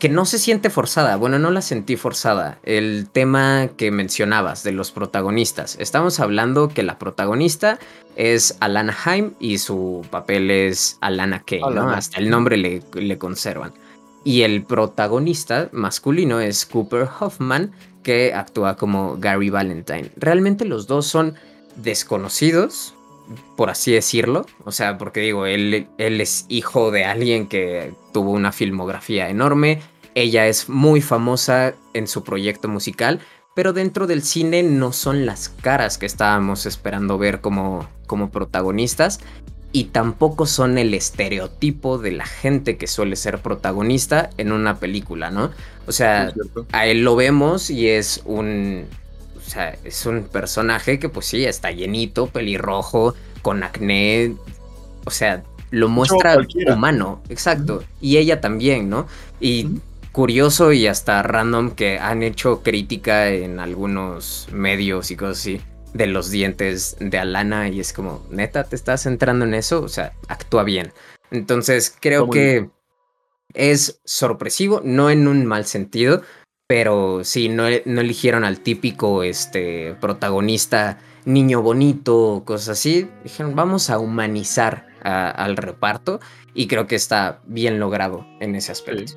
que 0.00 0.08
no 0.08 0.24
se 0.24 0.38
siente 0.38 0.70
forzada. 0.70 1.14
Bueno, 1.16 1.38
no 1.38 1.50
la 1.50 1.62
sentí 1.62 1.96
forzada. 1.96 2.58
El 2.64 3.08
tema 3.12 3.68
que 3.76 3.92
mencionabas 3.92 4.64
de 4.64 4.72
los 4.72 4.90
protagonistas. 4.90 5.76
Estamos 5.78 6.18
hablando 6.18 6.68
que 6.68 6.82
la 6.82 6.98
protagonista 6.98 7.78
es 8.16 8.56
Alana 8.60 8.96
Haim 9.04 9.34
y 9.38 9.58
su 9.58 10.04
papel 10.10 10.50
es 10.50 10.96
Alana 11.00 11.42
Kay, 11.44 11.60
¿no? 11.60 11.90
Hasta 11.90 12.18
el 12.18 12.30
nombre 12.30 12.56
le, 12.56 12.82
le 12.94 13.18
conservan. 13.18 13.74
Y 14.24 14.42
el 14.42 14.64
protagonista 14.64 15.70
masculino 15.72 16.40
es 16.40 16.66
Cooper 16.66 17.08
Hoffman, 17.20 17.72
que 18.02 18.34
actúa 18.34 18.76
como 18.76 19.16
Gary 19.18 19.50
Valentine. 19.50 20.10
Realmente 20.16 20.64
los 20.64 20.86
dos 20.86 21.06
son 21.06 21.34
desconocidos, 21.76 22.94
por 23.56 23.70
así 23.70 23.92
decirlo. 23.92 24.46
O 24.64 24.72
sea, 24.72 24.98
porque 24.98 25.20
digo, 25.20 25.46
él, 25.46 25.88
él 25.98 26.20
es 26.20 26.46
hijo 26.48 26.90
de 26.90 27.04
alguien 27.04 27.46
que 27.46 27.92
tuvo 28.12 28.30
una 28.32 28.52
filmografía 28.52 29.28
enorme. 29.30 29.80
Ella 30.14 30.46
es 30.46 30.68
muy 30.68 31.00
famosa 31.00 31.74
en 31.94 32.06
su 32.06 32.24
proyecto 32.24 32.68
musical, 32.68 33.20
pero 33.54 33.72
dentro 33.72 34.06
del 34.06 34.22
cine 34.22 34.62
no 34.62 34.92
son 34.92 35.26
las 35.26 35.48
caras 35.48 35.98
que 35.98 36.06
estábamos 36.06 36.66
esperando 36.66 37.18
ver 37.18 37.40
como, 37.40 37.88
como 38.06 38.30
protagonistas. 38.30 39.20
Y 39.72 39.84
tampoco 39.84 40.46
son 40.46 40.78
el 40.78 40.94
estereotipo 40.94 41.98
de 41.98 42.12
la 42.12 42.26
gente 42.26 42.76
que 42.76 42.88
suele 42.88 43.14
ser 43.14 43.38
protagonista 43.40 44.30
en 44.36 44.50
una 44.50 44.80
película, 44.80 45.30
¿no? 45.30 45.50
O 45.86 45.92
sea, 45.92 46.32
a 46.72 46.86
él 46.86 47.04
lo 47.04 47.14
vemos 47.14 47.70
y 47.70 47.88
es 47.88 48.22
un, 48.24 48.86
o 49.36 49.48
sea, 49.48 49.76
es 49.84 50.06
un 50.06 50.24
personaje 50.24 50.98
que 50.98 51.08
pues 51.08 51.26
sí, 51.26 51.44
está 51.44 51.70
llenito, 51.70 52.26
pelirrojo, 52.26 53.14
con 53.42 53.62
acné. 53.62 54.34
O 55.04 55.10
sea, 55.10 55.44
lo 55.70 55.88
muestra 55.88 56.36
humano, 56.72 57.22
exacto. 57.28 57.84
Y 58.00 58.16
ella 58.16 58.40
también, 58.40 58.90
¿no? 58.90 59.06
Y 59.40 59.68
curioso 60.10 60.72
y 60.72 60.88
hasta 60.88 61.22
random 61.22 61.70
que 61.70 61.98
han 61.98 62.24
hecho 62.24 62.62
crítica 62.62 63.28
en 63.28 63.60
algunos 63.60 64.48
medios 64.50 65.12
y 65.12 65.16
cosas 65.16 65.38
así 65.38 65.60
de 65.94 66.06
los 66.06 66.30
dientes 66.30 66.96
de 67.00 67.18
Alana 67.18 67.68
y 67.68 67.80
es 67.80 67.92
como, 67.92 68.24
neta, 68.30 68.64
¿te 68.64 68.76
estás 68.76 69.02
centrando 69.02 69.44
en 69.44 69.54
eso? 69.54 69.82
O 69.82 69.88
sea, 69.88 70.12
actúa 70.28 70.62
bien. 70.62 70.92
Entonces 71.30 71.96
creo 72.00 72.28
que 72.30 72.70
es 73.54 74.00
sorpresivo, 74.04 74.80
no 74.84 75.10
en 75.10 75.28
un 75.28 75.46
mal 75.46 75.66
sentido, 75.66 76.22
pero 76.66 77.24
sí, 77.24 77.48
no, 77.48 77.64
no 77.84 78.00
eligieron 78.00 78.44
al 78.44 78.60
típico 78.60 79.22
este, 79.22 79.96
protagonista 80.00 80.98
niño 81.24 81.62
bonito, 81.62 82.42
cosas 82.44 82.78
así. 82.78 83.08
Dijeron, 83.24 83.54
vamos 83.54 83.90
a 83.90 83.98
humanizar 83.98 84.86
al 85.02 85.56
reparto 85.56 86.20
y 86.54 86.66
creo 86.66 86.86
que 86.86 86.96
está 86.96 87.40
bien 87.46 87.80
logrado 87.80 88.26
en 88.40 88.54
ese 88.54 88.72
aspecto. 88.72 89.14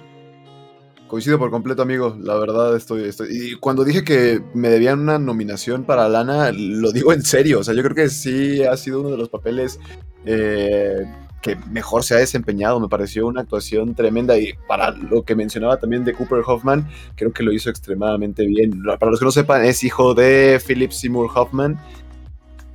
Coincido 1.13 1.38
por 1.38 1.52
completo, 1.52 1.84
amigo. 1.84 2.17
La 2.23 2.34
verdad, 2.34 2.76
estoy, 2.76 3.04
estoy. 3.04 3.28
Y 3.30 3.54
cuando 3.58 3.84
dije 3.84 4.04
que 4.04 4.41
me 4.56 4.69
debían 4.69 4.99
una 4.99 5.19
nominación 5.19 5.84
para 5.84 6.10
Lana, 6.10 6.52
lo 6.52 6.91
digo 6.91 7.13
en 7.13 7.21
serio. 7.21 7.60
O 7.60 7.63
sea, 7.63 7.76
yo 7.76 7.84
creo 7.84 7.93
que 7.93 8.10
sí 8.10 8.63
ha 8.63 8.76
sido 8.76 9.02
uno 9.02 9.12
de 9.12 9.17
los 9.17 9.30
papeles 9.30 9.80
eh, 10.26 11.06
que 11.39 11.56
mejor 11.69 12.04
se 12.04 12.15
ha 12.15 12.17
desempeñado. 12.17 12.80
Me 12.80 12.88
pareció 12.89 13.28
una 13.28 13.41
actuación 13.41 13.93
tremenda 13.93 14.39
y 14.39 14.54
para 14.67 14.89
lo 14.89 15.21
que 15.21 15.36
mencionaba 15.36 15.78
también 15.78 16.04
de 16.04 16.13
Cooper 16.13 16.41
Hoffman, 16.47 16.89
creo 17.15 17.32
que 17.32 17.43
lo 17.43 17.54
hizo 17.54 17.69
extremadamente 17.69 18.47
bien. 18.47 18.82
Para 18.82 19.12
los 19.12 19.19
que 19.19 19.26
no 19.26 19.32
sepan, 19.32 19.63
es 19.65 19.84
hijo 19.84 20.15
de 20.15 20.60
Philip 20.65 20.89
Seymour 20.89 21.30
Hoffman. 21.36 21.80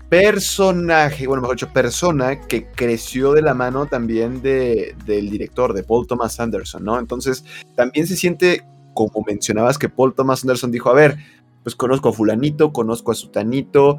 Personaje, 0.08 1.26
bueno, 1.26 1.42
mejor 1.42 1.56
dicho, 1.56 1.72
persona 1.72 2.40
que 2.40 2.66
creció 2.66 3.32
de 3.32 3.42
la 3.42 3.52
mano 3.52 3.86
también 3.86 4.40
de, 4.40 4.94
del 5.04 5.28
director, 5.28 5.74
de 5.74 5.82
Paul 5.82 6.06
Thomas 6.06 6.40
Anderson, 6.40 6.82
¿no? 6.82 6.98
Entonces, 6.98 7.44
también 7.74 8.06
se 8.06 8.16
siente, 8.16 8.64
como 8.94 9.22
mencionabas, 9.26 9.76
que 9.76 9.90
Paul 9.90 10.14
Thomas 10.14 10.42
Anderson 10.42 10.72
dijo, 10.72 10.88
a 10.88 10.94
ver, 10.94 11.18
pues 11.62 11.76
conozco 11.76 12.08
a 12.08 12.12
fulanito, 12.14 12.72
conozco 12.72 13.12
a 13.12 13.14
sutanito, 13.14 13.98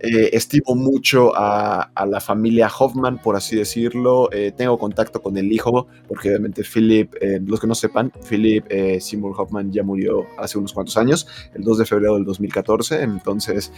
eh, 0.00 0.30
estimo 0.32 0.76
mucho 0.76 1.32
a, 1.34 1.90
la 2.06 2.20
familia 2.20 2.68
Hoffman, 2.68 3.18
por 3.20 3.36
así 3.36 3.56
decirlo. 3.56 4.30
Eh, 4.32 4.52
tengo 4.56 4.78
contacto 4.78 5.20
con 5.20 5.36
el 5.36 5.50
hijo, 5.52 5.88
porque 6.06 6.28
obviamente 6.28 6.62
Philip, 6.62 7.14
eh, 7.20 7.40
los 7.44 7.60
que 7.60 7.66
no 7.66 7.74
sepan, 7.74 8.12
Philip 8.28 8.64
Seymour 9.00 9.34
Hoffman 9.36 9.72
ya 9.72 9.82
murió 9.82 10.26
hace 10.38 10.58
unos 10.58 10.72
cuantos 10.72 10.96
años, 10.96 11.26
el 11.54 11.64
2 11.64 11.78
de 11.78 11.86
febrero 11.86 12.14
del 12.14 12.24
2014. 12.24 13.02
Entonces, 13.02 13.72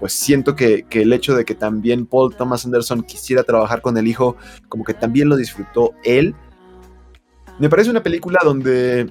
pues 0.00 0.12
siento 0.12 0.56
que, 0.56 0.84
que, 0.84 1.02
el 1.02 1.12
hecho 1.12 1.34
de 1.36 1.44
que 1.44 1.54
también 1.54 2.06
Paul 2.06 2.34
Thomas 2.34 2.64
Anderson 2.64 3.02
quisiera 3.02 3.42
trabajar 3.42 3.82
con 3.82 3.98
el 3.98 4.08
hijo, 4.08 4.36
como 4.68 4.84
que 4.84 4.94
también 4.94 5.28
lo 5.28 5.36
disfrutó 5.36 5.92
él. 6.04 6.34
Me 7.58 7.68
parece 7.68 7.90
una 7.90 8.02
película 8.02 8.40
donde 8.42 9.08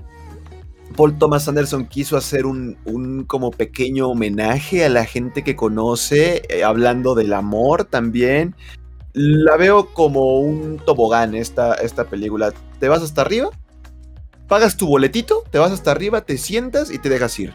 Paul 0.94 1.18
Thomas 1.18 1.48
Anderson 1.48 1.86
quiso 1.86 2.18
hacer 2.18 2.46
un, 2.46 3.26
como 3.28 3.52
pequeño 3.52 4.10
homenaje 4.10 4.86
a 4.86 4.90
la 4.90 5.06
gente 5.06 5.44
que 5.44 5.56
conoce, 5.56 6.44
eh, 6.50 6.64
hablando 6.64 7.16
del 7.16 7.34
amor 7.34 7.86
también. 7.86 8.56
La 9.14 9.58
veo 9.58 9.94
como 9.94 10.40
un 10.40 10.78
tobogán 10.78 11.36
esta, 11.36 11.76
esta 11.76 12.06
película. 12.06 12.54
Te 12.80 12.88
vas 12.88 13.04
hasta 13.04 13.22
arriba, 13.22 13.50
pagas 14.48 14.78
tu 14.78 14.88
boletito, 14.88 15.44
te 15.52 15.60
vas 15.60 15.72
hasta 15.72 15.92
arriba, 15.92 16.22
te 16.22 16.38
sientas 16.38 16.92
y 16.92 17.00
te 17.00 17.10
dejas 17.10 17.38
ir 17.40 17.54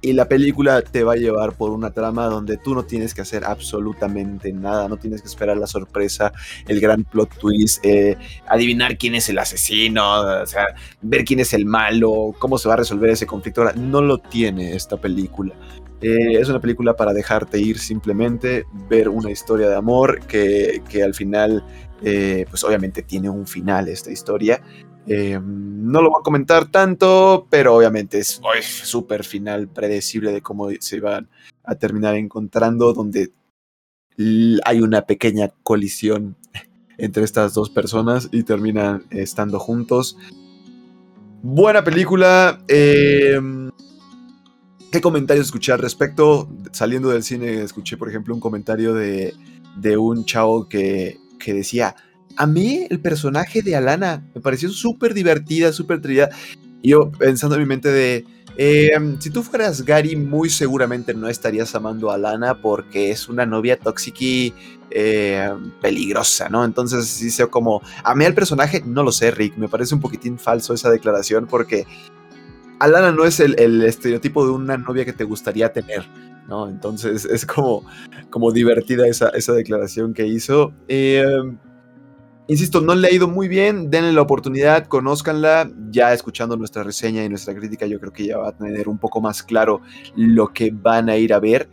y 0.00 0.12
la 0.12 0.28
película 0.28 0.82
te 0.82 1.02
va 1.02 1.14
a 1.14 1.16
llevar 1.16 1.54
por 1.54 1.70
una 1.70 1.90
trama 1.90 2.26
donde 2.26 2.56
tú 2.56 2.74
no 2.74 2.84
tienes 2.84 3.14
que 3.14 3.22
hacer 3.22 3.44
absolutamente 3.44 4.52
nada, 4.52 4.88
no 4.88 4.96
tienes 4.96 5.22
que 5.22 5.28
esperar 5.28 5.56
la 5.56 5.66
sorpresa, 5.66 6.32
el 6.66 6.80
gran 6.80 7.04
plot 7.04 7.38
twist, 7.38 7.84
eh, 7.84 8.16
adivinar 8.46 8.96
quién 8.96 9.14
es 9.14 9.28
el 9.28 9.38
asesino, 9.38 10.20
o 10.42 10.46
sea, 10.46 10.66
ver 11.02 11.24
quién 11.24 11.40
es 11.40 11.52
el 11.52 11.66
malo, 11.66 12.34
cómo 12.38 12.58
se 12.58 12.68
va 12.68 12.74
a 12.74 12.78
resolver 12.78 13.10
ese 13.10 13.26
conflicto. 13.26 13.64
No 13.74 14.00
lo 14.00 14.18
tiene 14.18 14.74
esta 14.74 14.96
película. 14.96 15.54
Eh, 16.00 16.38
es 16.38 16.48
una 16.48 16.60
película 16.60 16.94
para 16.94 17.12
dejarte 17.12 17.58
ir 17.58 17.78
simplemente, 17.78 18.66
ver 18.88 19.08
una 19.08 19.32
historia 19.32 19.68
de 19.68 19.74
amor 19.74 20.20
que, 20.26 20.80
que 20.88 21.02
al 21.02 21.12
final, 21.12 21.64
eh, 22.04 22.46
pues 22.48 22.62
obviamente 22.62 23.02
tiene 23.02 23.28
un 23.28 23.48
final 23.48 23.88
esta 23.88 24.12
historia 24.12 24.62
eh, 25.08 25.40
no 25.42 26.02
lo 26.02 26.10
voy 26.10 26.20
a 26.20 26.22
comentar 26.22 26.70
tanto, 26.70 27.46
pero 27.48 27.74
obviamente 27.74 28.18
es 28.18 28.40
súper 28.60 29.24
final 29.24 29.68
predecible 29.68 30.32
de 30.32 30.42
cómo 30.42 30.68
se 30.80 31.00
van 31.00 31.28
a 31.64 31.76
terminar 31.76 32.16
encontrando, 32.16 32.92
donde 32.92 33.32
hay 34.64 34.80
una 34.80 35.02
pequeña 35.02 35.48
colisión 35.62 36.36
entre 36.98 37.24
estas 37.24 37.54
dos 37.54 37.70
personas 37.70 38.28
y 38.32 38.42
terminan 38.42 39.04
estando 39.10 39.58
juntos. 39.58 40.18
Buena 41.42 41.84
película. 41.84 42.60
Em, 42.68 43.70
¿Qué 44.90 45.00
comentarios 45.00 45.46
escuché 45.46 45.72
al 45.72 45.78
respecto? 45.78 46.48
Saliendo 46.72 47.10
del 47.10 47.22
cine 47.22 47.62
escuché, 47.62 47.96
por 47.96 48.08
ejemplo, 48.08 48.34
un 48.34 48.40
comentario 48.40 48.92
de, 48.92 49.34
de 49.76 49.96
un 49.96 50.24
chavo 50.24 50.68
que, 50.68 51.18
que 51.38 51.54
decía, 51.54 51.94
a 52.38 52.46
mí 52.46 52.86
el 52.88 53.00
personaje 53.00 53.62
de 53.62 53.74
Alana 53.74 54.24
me 54.32 54.40
pareció 54.40 54.70
súper 54.70 55.12
divertida, 55.12 55.72
súper 55.72 56.00
trillada. 56.00 56.30
Y 56.80 56.90
yo 56.90 57.10
pensando 57.10 57.56
en 57.56 57.62
mi 57.62 57.66
mente 57.66 57.90
de, 57.90 58.24
em, 58.56 59.20
si 59.20 59.30
tú 59.30 59.42
fueras 59.42 59.84
Gary, 59.84 60.14
muy 60.14 60.48
seguramente 60.48 61.14
no 61.14 61.28
estarías 61.28 61.74
amando 61.74 62.10
a 62.10 62.14
Alana 62.14 62.62
porque 62.62 63.10
es 63.10 63.28
una 63.28 63.44
novia 63.44 63.76
tóxica 63.76 64.18
y 64.20 64.54
em, 64.90 65.72
peligrosa, 65.82 66.48
¿no? 66.48 66.64
Entonces 66.64 67.08
sí 67.08 67.30
sé 67.30 67.46
como, 67.48 67.82
a 68.04 68.14
mí 68.14 68.24
el 68.24 68.34
personaje, 68.34 68.82
no 68.86 69.02
lo 69.02 69.10
sé, 69.10 69.32
Rick, 69.32 69.56
me 69.56 69.68
parece 69.68 69.96
un 69.96 70.00
poquitín 70.00 70.38
falso 70.38 70.72
esa 70.72 70.90
declaración 70.90 71.46
porque 71.46 71.86
Alana 72.78 73.10
no 73.10 73.24
es 73.24 73.40
el, 73.40 73.82
estereotipo 73.82 74.46
de 74.46 74.52
una 74.52 74.78
novia 74.78 75.04
que 75.04 75.12
te 75.12 75.24
gustaría 75.24 75.72
tener. 75.72 76.06
¿no? 76.46 76.68
Entonces 76.68 77.26
es 77.26 77.44
como, 77.44 77.84
como 78.30 78.52
divertida 78.52 79.06
esa, 79.08 79.28
esa 79.30 79.52
declaración 79.52 80.14
que 80.14 80.26
hizo. 80.26 80.72
Eh, 80.86 81.26
Insisto, 82.50 82.80
no 82.80 82.94
le 82.94 83.08
ha 83.08 83.12
ido 83.12 83.28
muy 83.28 83.46
bien, 83.46 83.90
denle 83.90 84.10
la 84.14 84.22
oportunidad, 84.22 84.86
conózcanla, 84.86 85.70
ya 85.90 86.14
escuchando 86.14 86.56
nuestra 86.56 86.82
reseña 86.82 87.22
y 87.22 87.28
nuestra 87.28 87.54
crítica 87.54 87.84
yo 87.84 88.00
creo 88.00 88.10
que 88.10 88.24
ya 88.24 88.38
va 88.38 88.48
a 88.48 88.52
tener 88.52 88.88
un 88.88 88.96
poco 88.96 89.20
más 89.20 89.42
claro 89.42 89.82
lo 90.16 90.48
que 90.48 90.70
van 90.72 91.10
a 91.10 91.18
ir 91.18 91.34
a 91.34 91.40
ver, 91.40 91.68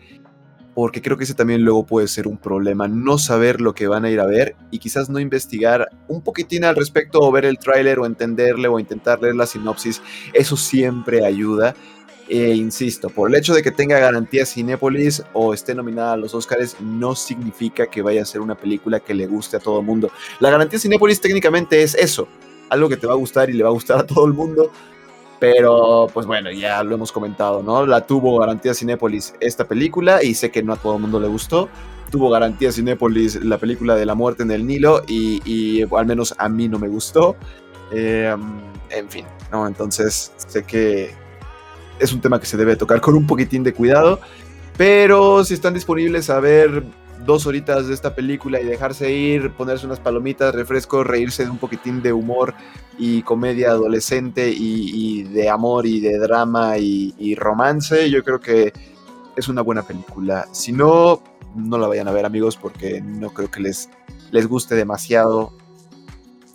porque 0.74 1.02
creo 1.02 1.16
que 1.16 1.24
ese 1.24 1.34
también 1.34 1.64
luego 1.64 1.86
puede 1.86 2.10
ser 2.10 2.28
un 2.28 2.38
problema, 2.38 2.90
no 2.90 3.18
saber 3.18 3.62
lo 3.62 3.74
que 3.74 3.88
van 3.88 4.04
a 4.04 4.12
ir 4.12 4.20
a 4.20 4.26
ver 4.26 4.58
y 4.70 4.80
quizás 4.80 5.10
no 5.10 5.18
investigar 5.18 5.88
un 6.10 6.22
poquitín 6.22 6.66
al 6.66 6.76
respecto 6.76 7.22
o 7.22 7.32
ver 7.32 7.46
el 7.46 7.58
tráiler 7.58 7.98
o 8.00 8.06
entenderle 8.06 8.68
o 8.68 8.78
intentar 8.78 9.22
leer 9.22 9.36
la 9.36 9.46
sinopsis, 9.46 10.02
eso 10.34 10.58
siempre 10.58 11.26
ayuda 11.26 11.74
e 12.28 12.56
insisto, 12.56 13.10
por 13.10 13.30
el 13.30 13.36
hecho 13.36 13.54
de 13.54 13.62
que 13.62 13.72
tenga 13.72 14.00
garantía 14.00 14.46
Cinépolis 14.46 15.24
o 15.34 15.54
esté 15.54 15.76
nominada 15.76 16.14
a 16.14 16.18
los 16.18 16.34
Oscars, 16.34 16.78
no 16.82 17.16
significa 17.16 17.88
que 17.88 18.02
vaya 18.02 18.24
a 18.24 18.26
ser 18.26 18.42
una 18.42 18.56
película 18.56 19.00
que 19.00 19.14
le 19.14 19.28
guste 19.28 19.58
a 19.58 19.60
todo 19.60 19.80
el 19.80 19.86
mundo. 19.86 20.10
La 20.40 20.50
garantía 20.50 20.80
Cinépolis 20.80 21.22
técnicamente 21.22 21.82
es 21.84 21.94
eso, 21.96 22.28
algo 22.70 22.90
que 22.90 22.98
te 22.98 23.08
va 23.08 23.14
a 23.14 23.18
gustar 23.18 23.50
y 23.50 23.54
le 23.54 23.64
va 23.64 23.70
a 23.70 23.74
gustar 23.74 24.00
a 24.00 24.06
todo 24.06 24.26
el 24.26 24.34
mundo. 24.34 24.72
Pero, 25.40 26.08
pues 26.14 26.26
bueno, 26.26 26.50
ya 26.50 26.82
lo 26.84 26.96
hemos 26.96 27.12
comentado, 27.12 27.62
¿no? 27.62 27.86
La 27.86 28.08
tuvo 28.08 28.40
garantía 28.40 28.74
Cinépolis 28.74 29.36
esta 29.40 29.68
película 29.68 30.24
y 30.24 30.34
sé 30.34 30.50
que 30.50 30.64
no 30.64 30.74
a 30.74 30.78
todo 30.78 30.96
el 30.96 31.02
mundo 31.02 31.20
le 31.20 31.28
gustó 31.28 31.70
tuvo 32.10 32.30
garantía 32.30 32.72
Cinépolis 32.72 33.36
la 33.44 33.58
película 33.58 33.96
de 33.96 34.06
la 34.06 34.16
muerte 34.16 34.44
en 34.44 34.52
el 34.52 34.66
Nilo 34.66 35.04
y, 35.08 35.84
al 35.84 36.06
menos 36.06 36.34
a 36.38 36.48
mí 36.48 36.70
no 36.70 36.80
me 36.80 36.88
gustó. 36.88 37.36
Em, 37.92 38.62
en 38.90 39.10
fin, 39.10 39.26
¿no? 39.52 39.68
Entonces 39.68 40.32
sé 40.38 40.64
que 40.64 41.14
es 42.00 42.14
un 42.14 42.22
tema 42.22 42.40
que 42.40 42.46
se 42.46 42.58
debe 42.58 42.76
tocar 42.76 43.02
con 43.02 43.16
un 43.16 43.28
poquitín 43.28 43.64
de 43.64 43.74
cuidado, 43.74 44.20
pero 44.78 45.44
si 45.44 45.54
están 45.54 45.74
disponibles 45.74 46.30
a 46.30 46.40
ver 46.40 46.84
dos 47.26 47.48
horitas 47.48 47.88
de 47.88 47.94
esta 47.94 48.14
película 48.14 48.62
y 48.62 48.66
dejarse 48.66 49.12
ir, 49.12 49.52
ponerse 49.52 49.86
unas 49.86 50.00
palomitas, 50.00 50.54
refresco, 50.54 51.04
reírse 51.04 51.44
de 51.44 51.50
un 51.50 51.58
poquitín 51.58 52.02
de 52.02 52.14
humor 52.14 52.54
y 52.98 53.22
comedia 53.24 53.72
adolescente 53.72 54.54
y, 54.56 55.24
de 55.24 55.50
amor 55.50 55.86
y 55.86 56.00
de 56.00 56.18
drama 56.18 56.78
y, 56.78 57.36
romance, 57.36 58.10
yo 58.10 58.24
creo 58.24 58.40
que 58.40 58.74
es 59.36 59.48
una 59.48 59.62
buena 59.62 59.84
película. 59.84 60.48
Si 60.52 60.72
no, 60.72 61.22
no 61.56 61.78
la 61.78 61.88
vayan 61.88 62.08
a 62.08 62.12
ver 62.12 62.26
amigos 62.26 62.58
porque 62.58 63.02
no 63.02 63.32
creo 63.32 63.50
que 63.50 63.62
les, 63.62 63.90
les 64.32 64.48
guste 64.48 64.76
demasiado. 64.76 65.54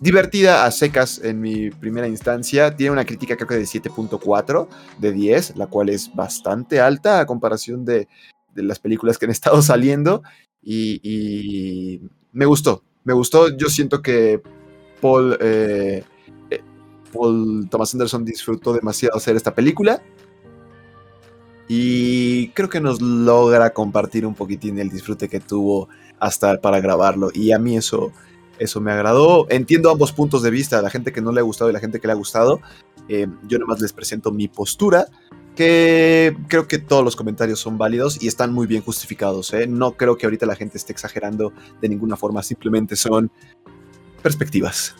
Divertida 0.01 0.65
a 0.65 0.71
secas 0.71 1.21
en 1.23 1.39
mi 1.39 1.69
primera 1.69 2.07
instancia. 2.07 2.75
Tiene 2.75 2.91
una 2.91 3.05
crítica 3.05 3.35
creo 3.35 3.47
que 3.47 3.55
de 3.55 3.65
7.4 3.65 4.67
de 4.97 5.11
10, 5.11 5.57
la 5.57 5.67
cual 5.67 5.89
es 5.89 6.11
bastante 6.15 6.81
alta 6.81 7.19
a 7.19 7.27
comparación 7.27 7.85
de, 7.85 8.07
las 8.55 8.79
películas 8.79 9.19
que 9.19 9.25
han 9.25 9.31
estado 9.31 9.61
saliendo. 9.61 10.23
Y, 10.63 12.01
me 12.31 12.45
gustó, 12.47 12.83
me 13.03 13.13
gustó. 13.13 13.55
Yo 13.55 13.69
siento 13.69 14.01
que 14.01 14.41
Paul, 15.01 15.37
eh, 15.39 16.03
eh, 16.49 16.61
Paul 17.13 17.69
Thomas 17.69 17.93
Anderson 17.93 18.25
disfrutó 18.25 18.73
demasiado 18.73 19.17
hacer 19.17 19.35
esta 19.35 19.53
película. 19.53 20.01
Y 21.67 22.47
creo 22.49 22.69
que 22.69 22.81
nos 22.81 23.01
logra 23.01 23.69
compartir 23.69 24.25
un 24.25 24.33
poquitín 24.33 24.79
el 24.79 24.89
disfrute 24.89 25.29
que 25.29 25.39
tuvo 25.39 25.89
hasta 26.19 26.59
para 26.59 26.79
grabarlo. 26.79 27.29
Y 27.35 27.51
a 27.51 27.59
mí 27.59 27.77
eso, 27.77 28.11
eso 28.61 28.79
me 28.79 28.91
agradó. 28.91 29.47
Entiendo 29.49 29.89
ambos 29.89 30.11
puntos 30.11 30.43
de 30.43 30.51
vista, 30.51 30.81
la 30.81 30.91
gente 30.91 31.11
que 31.11 31.19
no 31.19 31.31
le 31.31 31.39
ha 31.39 31.43
gustado 31.43 31.69
y 31.69 31.73
la 31.73 31.79
gente 31.79 31.99
que 31.99 32.07
le 32.07 32.13
ha 32.13 32.15
gustado. 32.15 32.61
Eh, 33.09 33.27
yo 33.47 33.57
nomás 33.57 33.81
les 33.81 33.91
presento 33.91 34.31
mi 34.31 34.47
postura 34.47 35.07
que 35.55 36.37
creo 36.47 36.67
que 36.67 36.77
todos 36.77 37.03
los 37.03 37.15
comentarios 37.15 37.59
son 37.59 37.77
válidos 37.77 38.21
y 38.21 38.27
están 38.27 38.53
muy 38.53 38.67
bien 38.67 38.83
justificados. 38.83 39.51
¿eh? 39.53 39.67
No 39.67 39.93
creo 39.93 40.15
que 40.15 40.27
ahorita 40.27 40.45
la 40.45 40.55
gente 40.55 40.77
esté 40.77 40.93
exagerando 40.93 41.51
de 41.81 41.89
ninguna 41.89 42.15
forma, 42.15 42.43
simplemente 42.43 42.95
son 42.95 43.31
perspectivas. 44.21 44.95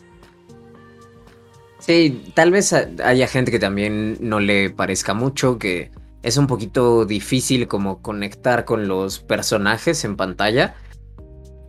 Sí, 1.80 2.24
tal 2.34 2.52
vez 2.52 2.74
haya 2.74 3.28
gente 3.28 3.52
que 3.52 3.60
también 3.60 4.18
no 4.20 4.40
le 4.40 4.72
parezca 4.72 5.14
mucho, 5.14 5.58
que 5.58 5.92
es 6.24 6.38
un 6.38 6.48
poquito 6.48 7.06
difícil 7.06 7.68
como 7.68 8.02
conectar 8.02 8.66
con 8.66 8.88
los 8.88 9.20
personajes 9.20 10.04
en 10.04 10.16
pantalla, 10.16 10.76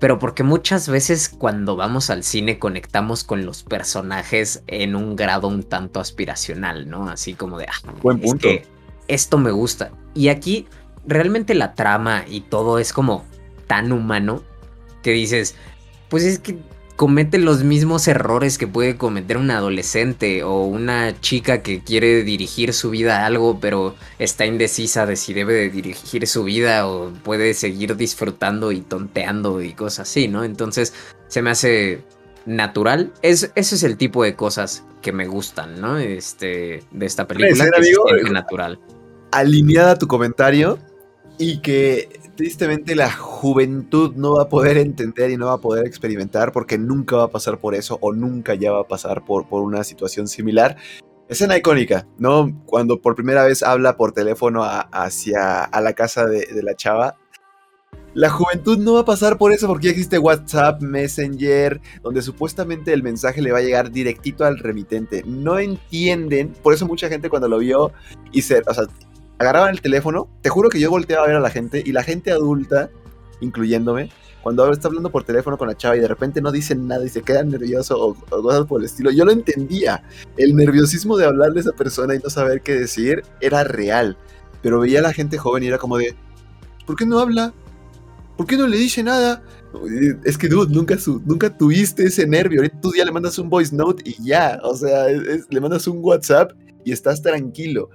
pero 0.02 0.18
porque 0.18 0.42
muchas 0.42 0.88
veces 0.88 1.28
cuando 1.28 1.76
vamos 1.76 2.10
al 2.10 2.24
cine 2.24 2.58
conectamos 2.58 3.22
con 3.22 3.46
los 3.46 3.62
personajes 3.62 4.64
en 4.66 4.96
un 4.96 5.14
grado 5.14 5.46
un 5.46 5.62
tanto 5.62 6.00
aspiracional, 6.00 6.90
¿no? 6.90 7.08
Así 7.08 7.34
como 7.34 7.56
de, 7.56 7.66
ah, 7.66 7.92
buen 8.02 8.20
punto 8.20 8.48
esto 9.06 9.38
me 9.38 9.52
gusta. 9.52 9.92
Y 10.12 10.26
aquí 10.26 10.66
realmente 11.06 11.54
la 11.54 11.74
trama 11.74 12.24
y 12.28 12.40
todo 12.40 12.80
es 12.80 12.92
como 12.92 13.24
tan 13.68 13.92
humano 13.92 14.42
que 15.04 15.12
dices, 15.12 15.54
pues 16.08 16.24
es 16.24 16.40
que 16.40 16.58
comete 17.02 17.38
los 17.38 17.64
mismos 17.64 18.06
errores 18.06 18.58
que 18.58 18.68
puede 18.68 18.96
cometer 18.96 19.36
un 19.36 19.50
adolescente 19.50 20.44
o 20.44 20.62
una 20.62 21.20
chica 21.20 21.60
que 21.60 21.80
quiere 21.80 22.22
dirigir 22.22 22.72
su 22.72 22.90
vida 22.90 23.22
a 23.22 23.26
algo 23.26 23.58
pero 23.58 23.96
está 24.20 24.46
indecisa 24.46 25.04
de 25.04 25.16
si 25.16 25.34
debe 25.34 25.52
de 25.52 25.68
dirigir 25.68 26.28
su 26.28 26.44
vida 26.44 26.86
o 26.86 27.10
puede 27.24 27.54
seguir 27.54 27.96
disfrutando 27.96 28.70
y 28.70 28.82
tonteando 28.82 29.60
y 29.62 29.72
cosas 29.72 30.08
así, 30.08 30.28
¿no? 30.28 30.44
Entonces 30.44 30.94
se 31.26 31.42
me 31.42 31.50
hace 31.50 32.04
natural. 32.46 33.12
Es, 33.20 33.50
ese 33.56 33.74
es 33.74 33.82
el 33.82 33.96
tipo 33.96 34.22
de 34.22 34.36
cosas 34.36 34.84
que 35.00 35.10
me 35.10 35.26
gustan, 35.26 35.80
¿no? 35.80 35.98
Este, 35.98 36.84
de 36.92 37.06
esta 37.06 37.26
película. 37.26 37.68
Que 37.80 38.20
es 38.22 38.30
natural 38.30 38.78
alineada 39.32 39.98
tu 39.98 40.06
comentario 40.06 40.78
y 41.38 41.60
que 41.60 42.20
tristemente 42.42 42.96
la 42.96 43.08
juventud 43.08 44.16
no 44.16 44.34
va 44.34 44.42
a 44.42 44.48
poder 44.48 44.76
entender 44.76 45.30
y 45.30 45.36
no 45.36 45.46
va 45.46 45.52
a 45.52 45.60
poder 45.60 45.86
experimentar 45.86 46.50
porque 46.50 46.76
nunca 46.76 47.14
va 47.14 47.22
a 47.22 47.30
pasar 47.30 47.60
por 47.60 47.76
eso 47.76 47.98
o 48.00 48.12
nunca 48.12 48.56
ya 48.56 48.72
va 48.72 48.80
a 48.80 48.88
pasar 48.88 49.24
por, 49.24 49.48
por 49.48 49.62
una 49.62 49.84
situación 49.84 50.26
similar. 50.26 50.76
Escena 51.28 51.56
icónica, 51.56 52.08
¿no? 52.18 52.60
Cuando 52.66 53.00
por 53.00 53.14
primera 53.14 53.44
vez 53.44 53.62
habla 53.62 53.96
por 53.96 54.10
teléfono 54.10 54.64
hacia 54.64 55.62
a 55.62 55.80
la 55.80 55.92
casa 55.92 56.26
de, 56.26 56.48
la 56.64 56.74
chava 56.74 57.16
la 58.14 58.28
juventud 58.28 58.76
no 58.76 58.94
va 58.94 59.00
a 59.00 59.04
pasar 59.04 59.38
por 59.38 59.52
eso 59.52 59.68
porque 59.68 59.86
ya 59.86 59.92
existe 59.92 60.18
WhatsApp, 60.18 60.82
Messenger, 60.82 61.80
donde 62.02 62.22
supuestamente 62.22 62.92
el 62.92 63.04
mensaje 63.04 63.40
le 63.40 63.52
va 63.52 63.58
a 63.58 63.62
llegar 63.62 63.92
directito 63.92 64.44
al 64.44 64.58
remitente. 64.58 65.22
No 65.24 65.60
entienden, 65.60 66.52
por 66.60 66.74
eso 66.74 66.86
mucha 66.86 67.08
gente 67.08 67.30
cuando 67.30 67.48
lo 67.48 67.58
vio 67.58 67.92
y 68.32 68.42
se, 68.42 68.62
agarraban 69.42 69.70
el 69.70 69.80
teléfono, 69.80 70.28
te 70.40 70.48
juro 70.48 70.68
que 70.68 70.80
yo 70.80 70.90
volteaba 70.90 71.24
a 71.24 71.26
ver 71.26 71.36
a 71.36 71.40
la 71.40 71.50
gente 71.50 71.82
y 71.84 71.92
la 71.92 72.02
gente 72.02 72.30
adulta, 72.30 72.90
incluyéndome, 73.40 74.10
cuando 74.42 74.70
está 74.70 74.88
hablando 74.88 75.10
por 75.10 75.24
teléfono 75.24 75.56
con 75.56 75.68
la 75.68 75.76
chava 75.76 75.96
y 75.96 76.00
de 76.00 76.08
repente 76.08 76.40
no 76.40 76.50
dicen 76.50 76.86
nada 76.88 77.04
y 77.04 77.08
se 77.08 77.22
quedan 77.22 77.48
nerviosos 77.48 77.96
o, 78.00 78.14
cosas 78.14 78.66
por 78.66 78.80
el 78.80 78.86
estilo, 78.86 79.10
yo 79.10 79.24
lo 79.24 79.32
entendía. 79.32 80.02
El 80.36 80.56
nerviosismo 80.56 81.16
de 81.16 81.26
hablarle 81.26 81.58
a 81.58 81.62
esa 81.62 81.72
persona 81.72 82.14
y 82.14 82.18
no 82.18 82.28
saber 82.28 82.62
qué 82.62 82.74
decir 82.74 83.22
era 83.40 83.62
real. 83.62 84.16
Pero 84.62 84.80
veía 84.80 84.98
a 84.98 85.02
la 85.02 85.12
gente 85.12 85.38
joven 85.38 85.62
y 85.62 85.68
era 85.68 85.78
como 85.78 85.96
de, 85.96 86.14
¿por 86.86 86.96
qué 86.96 87.06
no 87.06 87.20
habla? 87.20 87.52
¿Por 88.36 88.46
qué 88.46 88.56
no 88.56 88.66
le 88.66 88.76
dice 88.76 89.02
nada? 89.02 89.42
Es 90.24 90.36
que, 90.36 90.48
dude, 90.48 90.72
nunca, 90.74 90.96
nunca 91.24 91.56
tuviste 91.56 92.04
ese 92.04 92.26
nervio. 92.26 92.60
Ahorita 92.60 92.80
tú 92.80 92.92
ya 92.96 93.04
le 93.04 93.12
mandas 93.12 93.38
un 93.38 93.48
voice 93.48 93.74
note 93.74 94.02
y 94.04 94.22
ya. 94.24 94.58
O 94.64 94.74
sea, 94.74 95.06
le 95.08 95.60
mandas 95.60 95.86
un 95.86 95.98
WhatsApp 96.00 96.52
y 96.84 96.92
estás 96.92 97.22
tranquilo 97.22 97.90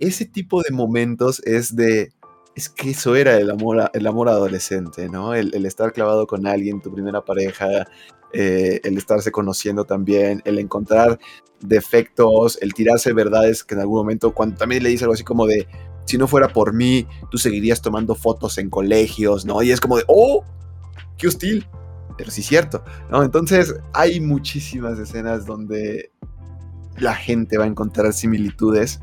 ese 0.00 0.24
tipo 0.24 0.62
de 0.62 0.70
momentos 0.70 1.40
es 1.44 1.74
de, 1.76 2.12
es 2.54 2.68
que 2.68 2.90
eso 2.90 3.16
era 3.16 3.36
el 3.36 3.50
amor, 3.50 3.90
el 3.92 4.06
amor 4.06 4.28
adolescente, 4.28 5.08
¿no? 5.08 5.34
El, 5.34 5.64
estar 5.66 5.92
clavado 5.92 6.26
con 6.26 6.46
alguien, 6.46 6.80
tu 6.80 6.92
primera 6.92 7.24
pareja, 7.24 7.86
eh, 8.32 8.80
el 8.82 8.98
estarse 8.98 9.30
conociendo 9.30 9.84
también, 9.84 10.42
el 10.44 10.58
encontrar 10.58 11.18
defectos, 11.60 12.58
el 12.60 12.74
tirarse 12.74 13.12
verdades 13.12 13.64
que 13.64 13.74
en 13.74 13.80
algún 13.80 13.98
momento, 13.98 14.32
cuando 14.32 14.56
también 14.56 14.82
le 14.82 14.90
dice 14.90 15.04
algo 15.04 15.14
así 15.14 15.24
como 15.24 15.46
de, 15.46 15.66
si 16.04 16.18
no 16.18 16.26
fuera 16.26 16.48
por 16.48 16.72
mí, 16.72 17.06
tú 17.30 17.38
seguirías 17.38 17.82
tomando 17.82 18.14
fotos 18.14 18.58
en 18.58 18.70
colegios, 18.70 19.44
¿no? 19.44 19.62
Y 19.62 19.70
es 19.70 19.80
como 19.80 19.96
de, 19.96 20.04
oh, 20.08 20.44
qué 21.16 21.28
hostil, 21.28 21.66
pero 22.16 22.30
sí 22.30 22.42
cierto, 22.42 22.84
¿no? 23.10 23.22
Entonces 23.22 23.74
hay 23.92 24.20
muchísimas 24.20 24.98
escenas 24.98 25.46
donde 25.46 26.10
la 26.96 27.14
gente 27.14 27.58
va 27.58 27.64
a 27.64 27.68
encontrar 27.68 28.12
similitudes 28.12 29.00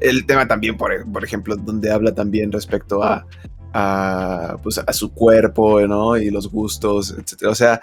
el 0.00 0.26
tema 0.26 0.48
también, 0.48 0.76
por, 0.76 0.92
ejemplo, 1.22 1.56
donde 1.56 1.92
habla 1.92 2.14
también 2.14 2.50
respecto 2.50 3.02
a, 3.02 3.26
a, 3.72 4.56
pues, 4.62 4.78
a 4.78 4.92
su 4.92 5.12
cuerpo, 5.12 5.80
¿no? 5.86 6.16
Y 6.16 6.30
los 6.30 6.50
gustos, 6.50 7.14
etc. 7.16 7.44
O 7.48 7.54
sea, 7.54 7.80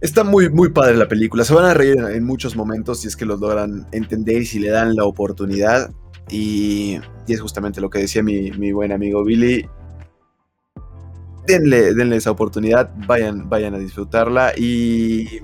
está 0.00 0.24
muy, 0.24 0.50
muy 0.50 0.70
padre 0.70 0.96
la 0.96 1.08
película. 1.08 1.44
Se 1.44 1.54
van 1.54 1.64
a 1.64 1.74
reír 1.74 1.96
en, 1.98 2.24
muchos 2.24 2.56
momentos 2.56 3.00
si 3.00 3.08
es 3.08 3.16
que 3.16 3.24
los 3.24 3.40
logran 3.40 3.86
entender 3.92 4.42
y 4.42 4.46
si 4.46 4.58
le 4.58 4.70
dan 4.70 4.96
la 4.96 5.04
oportunidad. 5.04 5.90
Y, 6.28 6.98
y 7.26 7.32
es 7.32 7.40
justamente 7.40 7.80
lo 7.80 7.90
que 7.90 8.00
decía 8.00 8.22
mi, 8.22 8.50
mi, 8.52 8.72
buen 8.72 8.92
amigo 8.92 9.24
Billy. 9.24 9.66
Denle, 11.46 11.94
denle 11.94 12.16
esa 12.16 12.30
oportunidad, 12.30 12.92
vayan, 13.06 13.48
vayan 13.48 13.74
a 13.74 13.78
disfrutarla 13.78 14.52
y 14.56 15.40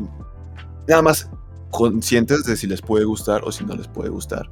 nada 0.86 1.02
más 1.02 1.28
conscientes 1.70 2.44
de 2.44 2.56
si 2.56 2.68
les 2.68 2.80
puede 2.80 3.04
gustar 3.04 3.42
o 3.44 3.50
si 3.50 3.64
no 3.64 3.74
les 3.74 3.88
puede 3.88 4.08
gustar 4.08 4.48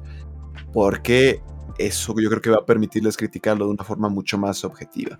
porque 0.77 1.41
eso 1.79 2.13
yo 2.21 2.29
creo 2.29 2.39
que 2.39 2.51
va 2.51 2.57
a 2.57 2.65
permitirles 2.67 3.17
criticarlo 3.17 3.65
de 3.65 3.71
una 3.71 3.83
forma 3.83 4.09
mucho 4.09 4.37
más 4.37 4.63
objetiva. 4.63 5.19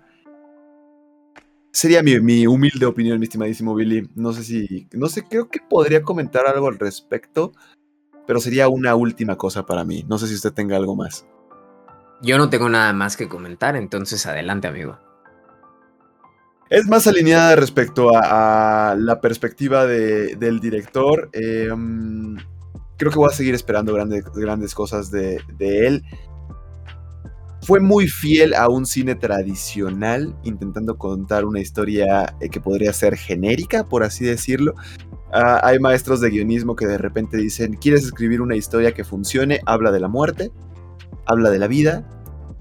Sería 1.72 2.00
mi, 2.00 2.46
humilde 2.46 2.86
opinión, 2.86 3.18
mi 3.18 3.24
estimadísimo 3.24 3.74
Billy. 3.74 4.08
No 4.14 4.32
sé 4.32 4.44
si, 4.44 4.86
no 4.92 5.08
sé, 5.08 5.24
creo 5.28 5.48
que 5.48 5.58
podría 5.68 6.00
comentar 6.02 6.46
algo 6.46 6.68
al 6.68 6.78
respecto, 6.78 7.50
pero 8.24 8.38
sería 8.38 8.68
una 8.68 8.94
última 8.94 9.34
cosa 9.34 9.66
para 9.66 9.84
mí. 9.84 10.04
No 10.08 10.16
sé 10.16 10.28
si 10.28 10.36
usted 10.36 10.52
tenga 10.52 10.76
algo 10.76 10.94
más. 10.94 11.26
Yo 12.22 12.38
no 12.38 12.50
tengo 12.50 12.68
nada 12.68 12.92
más 12.92 13.16
que 13.16 13.28
comentar, 13.28 13.74
entonces 13.74 14.26
adelante, 14.26 14.68
amigo. 14.68 14.96
Es 16.70 16.86
más 16.86 17.08
alineada 17.08 17.56
respecto 17.56 18.12
a, 18.14 18.94
la 18.96 19.20
perspectiva 19.20 19.86
del 19.86 20.60
director. 20.60 21.30
Eh, 21.32 21.72
creo 22.98 23.12
que 23.12 23.18
voy 23.18 23.30
a 23.30 23.34
seguir 23.34 23.54
esperando 23.54 23.94
grandes, 23.94 24.24
grandes 24.34 24.74
cosas 24.74 25.10
de, 25.10 25.40
él. 25.60 26.02
Fue 27.62 27.80
muy 27.80 28.08
fiel 28.08 28.54
a 28.54 28.68
un 28.68 28.86
cine 28.86 29.14
tradicional, 29.14 30.36
intentando 30.42 30.98
contar 30.98 31.44
una 31.44 31.60
historia 31.60 32.34
eh, 32.40 32.48
que 32.48 32.60
podría 32.60 32.92
ser 32.92 33.16
genérica, 33.16 33.88
por 33.88 34.02
así 34.02 34.24
decirlo. 34.24 34.74
Ah, 35.32 35.60
hay 35.62 35.78
maestros 35.78 36.20
de 36.20 36.30
guionismo 36.30 36.76
que 36.76 36.86
de 36.86 36.98
repente 36.98 37.36
dicen, 37.36 37.74
¿quieres 37.74 38.04
escribir 38.04 38.40
una 38.40 38.56
historia 38.56 38.92
que 38.92 39.04
funcione? 39.04 39.60
Habla 39.66 39.92
de 39.92 40.00
la 40.00 40.08
muerte, 40.08 40.50
habla 41.26 41.50
de 41.50 41.58
la 41.58 41.68
vida 41.68 42.08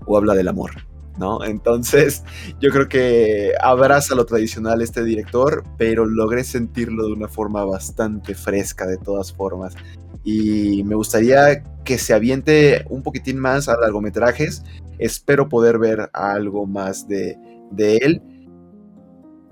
o 0.06 0.18
habla 0.18 0.36
del 0.36 0.48
amor. 0.48 0.72
¿No? 1.18 1.44
Entonces, 1.44 2.24
yo 2.62 2.70
creo 2.72 2.88
que 2.88 3.54
abraza 3.62 4.16
lo 4.16 4.26
tradicional 4.26 4.82
este 4.82 5.04
director, 5.04 5.64
pero 5.78 6.06
logré 6.06 6.44
sentirlo 6.44 7.08
de 7.08 7.14
una 7.14 7.28
forma 7.28 7.64
bastante 7.66 8.36
fresca 8.36 8.86
de 8.86 8.98
todas 8.98 9.34
formas. 9.34 9.76
Y 10.24 10.84
me 10.84 10.96
gustaría 10.96 11.64
que 11.84 11.98
se 11.98 12.14
aviente 12.14 12.86
un 12.90 13.02
poquitín 13.02 13.40
más 13.40 13.70
a 13.70 13.80
largometrajes. 13.80 14.64
Espero 15.00 15.48
poder 15.48 15.80
ver 15.80 16.10
algo 16.14 16.66
más 16.66 17.08
de, 17.08 17.38
él. 17.78 18.22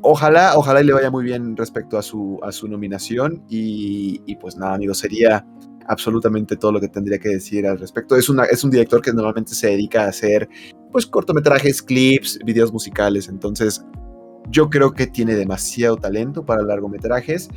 Ojalá, 0.01 0.53
ojalá 0.55 0.81
y 0.81 0.83
le 0.83 0.93
vaya 0.93 1.09
muy 1.09 1.23
bien 1.23 1.55
respecto 1.55 1.97
a 1.97 2.01
su, 2.01 2.39
a 2.43 2.51
su 2.51 2.67
nominación. 2.67 3.43
Y, 3.49 4.21
y 4.25 4.35
pues 4.35 4.57
nada, 4.57 4.73
amigos, 4.73 4.97
sería 4.97 5.45
absolutamente 5.87 6.55
todo 6.55 6.71
lo 6.71 6.81
que 6.81 6.87
tendría 6.87 7.19
que 7.19 7.29
decir 7.29 7.65
al 7.67 7.79
respecto. 7.79 8.15
Es, 8.15 8.29
una, 8.29 8.43
es 8.45 8.63
un 8.63 8.71
director 8.71 9.01
que 9.01 9.13
normalmente 9.13 9.53
se 9.53 9.67
dedica 9.67 10.05
a 10.05 10.09
hacer 10.09 10.49
pues 10.91 11.05
cortometrajes, 11.05 11.81
clips, 11.81 12.39
videos 12.45 12.71
musicales, 12.71 13.27
entonces 13.27 13.83
yo 14.49 14.69
creo 14.69 14.93
que 14.93 15.07
tiene 15.07 15.35
demasiado 15.35 15.97
talento 15.97 16.45
para 16.45 16.61
largometrajes 16.61 17.49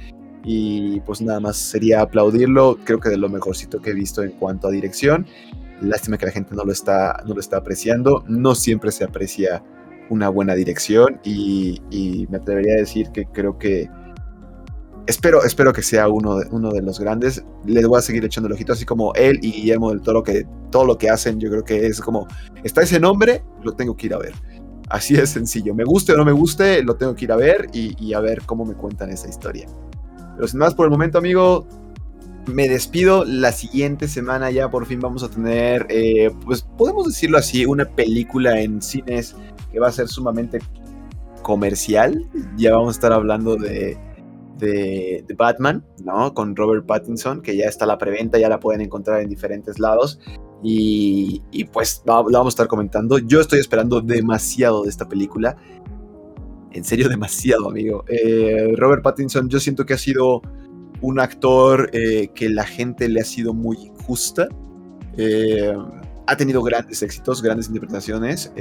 y 0.44 1.00
pues 1.00 1.20
nada 1.20 1.40
más 1.40 1.56
sería 1.56 2.00
aplaudirlo, 2.00 2.78
creo 2.84 3.00
que 3.00 3.10
de 3.10 3.18
lo 3.18 3.28
mejorcito 3.28 3.80
que 3.80 3.90
he 3.90 3.94
visto 3.94 4.22
en 4.22 4.30
cuanto 4.32 4.68
a 4.68 4.70
dirección. 4.70 5.26
Lástima 5.80 6.18
que 6.18 6.26
la 6.26 6.32
gente 6.32 6.54
no 6.54 6.64
lo 6.64 6.72
está, 6.72 7.22
no 7.26 7.34
lo 7.34 7.40
está 7.40 7.58
apreciando, 7.58 8.24
no 8.26 8.54
siempre 8.54 8.90
se 8.90 9.04
aprecia 9.04 9.62
una 10.10 10.28
buena 10.28 10.54
dirección 10.54 11.20
y, 11.22 11.80
y 11.90 12.26
me 12.30 12.38
atrevería 12.38 12.74
a 12.74 12.78
decir 12.78 13.10
que 13.10 13.26
creo 13.26 13.58
que 13.58 13.88
espero, 15.08 15.42
espero 15.42 15.72
que 15.72 15.82
sea 15.82 16.06
uno 16.08 16.36
de, 16.36 16.46
uno 16.50 16.70
de 16.70 16.82
los 16.82 17.00
grandes. 17.00 17.42
Les 17.64 17.86
voy 17.86 17.98
a 17.98 18.02
seguir 18.02 18.24
echando 18.24 18.46
el 18.46 18.52
ojito, 18.52 18.74
así 18.74 18.84
como 18.84 19.12
él 19.14 19.40
y 19.42 19.50
Guillermo 19.50 19.90
del 19.90 20.02
Toro, 20.02 20.22
que 20.22 20.46
todo 20.70 20.84
lo 20.84 20.98
que 20.98 21.10
hacen, 21.10 21.40
yo 21.40 21.50
creo 21.50 21.64
que 21.64 21.86
es 21.86 22.00
como, 22.00 22.28
está 22.62 22.82
ese 22.82 23.00
nombre, 23.00 23.42
lo 23.64 23.72
tengo 23.72 23.96
que 23.96 24.06
ir 24.06 24.14
a 24.14 24.18
ver. 24.18 24.34
Así 24.90 25.16
es 25.16 25.30
sencillo. 25.30 25.74
Me 25.74 25.84
guste 25.84 26.12
o 26.12 26.16
no 26.16 26.24
me 26.24 26.32
guste, 26.32 26.82
lo 26.82 26.96
tengo 26.96 27.14
que 27.14 27.24
ir 27.24 27.32
a 27.32 27.36
ver 27.36 27.68
y, 27.72 28.12
a 28.12 28.20
ver 28.20 28.42
cómo 28.46 28.64
me 28.64 28.74
cuentan 28.74 29.10
esa 29.10 29.28
historia. 29.28 29.66
Pero 30.36 30.46
sin 30.46 30.60
más 30.60 30.74
por 30.74 30.86
el 30.86 30.90
momento, 30.90 31.18
amigo, 31.18 31.66
me 32.46 32.68
despido. 32.68 33.24
La 33.24 33.52
siguiente 33.52 34.08
semana 34.08 34.50
ya 34.50 34.70
por 34.70 34.86
fin 34.86 35.00
vamos 35.00 35.22
a 35.22 35.30
tener, 35.30 35.86
eh, 35.88 36.30
pues 36.44 36.62
podemos 36.76 37.06
decirlo 37.06 37.38
así, 37.38 37.66
una 37.66 37.86
película 37.86 38.60
en 38.60 38.80
cines 38.80 39.34
que 39.72 39.80
va 39.80 39.88
a 39.88 39.92
ser 39.92 40.08
sumamente 40.08 40.58
comercial. 41.42 42.26
Ya 42.56 42.72
vamos 42.72 42.88
a 42.88 42.92
estar 42.92 43.12
hablando 43.12 43.56
de 43.56 43.98
de, 44.58 45.24
Batman, 45.36 45.84
¿no? 46.04 46.34
Con 46.34 46.56
Robert 46.56 46.86
Pattinson, 46.86 47.42
que 47.42 47.56
ya 47.56 47.66
está 47.66 47.86
la 47.86 47.98
preventa, 47.98 48.38
ya 48.38 48.48
la 48.48 48.60
pueden 48.60 48.80
encontrar 48.80 49.20
en 49.22 49.28
diferentes 49.28 49.78
lados. 49.78 50.20
Y, 50.62 51.40
pues 51.72 52.02
la, 52.04 52.14
vamos 52.14 52.46
a 52.46 52.48
estar 52.48 52.66
comentando. 52.68 53.18
Yo 53.18 53.40
estoy 53.40 53.60
esperando 53.60 54.00
demasiado 54.00 54.82
de 54.82 54.90
esta 54.90 55.08
película. 55.08 55.56
En 56.72 56.84
serio, 56.84 57.08
demasiado, 57.10 57.68
amigo. 57.68 58.04
Eh, 58.08 58.72
Robert 58.76 59.02
Pattinson, 59.02 59.48
yo 59.48 59.60
siento 59.60 59.86
que 59.86 59.94
ha 59.94 59.98
sido 59.98 60.42
un 61.00 61.20
actor 61.20 61.90
eh, 61.92 62.30
que 62.34 62.48
la 62.48 62.64
gente 62.64 63.08
le 63.08 63.20
ha 63.20 63.24
sido 63.24 63.54
muy 63.54 63.90
justa. 64.04 64.48
Eh, 65.16 65.72
ha 66.26 66.36
tenido 66.36 66.62
grandes 66.62 67.02
éxitos, 67.02 67.40
grandes 67.40 67.68
interpretaciones 67.68 68.52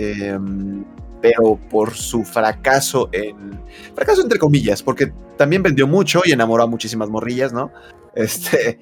pero 1.21 1.59
por 1.69 1.93
su 1.93 2.23
fracaso 2.23 3.09
en. 3.11 3.59
Fracaso 3.95 4.21
entre 4.21 4.39
comillas, 4.39 4.83
porque 4.83 5.11
también 5.37 5.63
vendió 5.63 5.87
mucho 5.87 6.21
y 6.25 6.31
enamoró 6.31 6.63
a 6.63 6.67
muchísimas 6.67 7.09
morrillas, 7.09 7.53
¿no? 7.53 7.71
Este. 8.15 8.79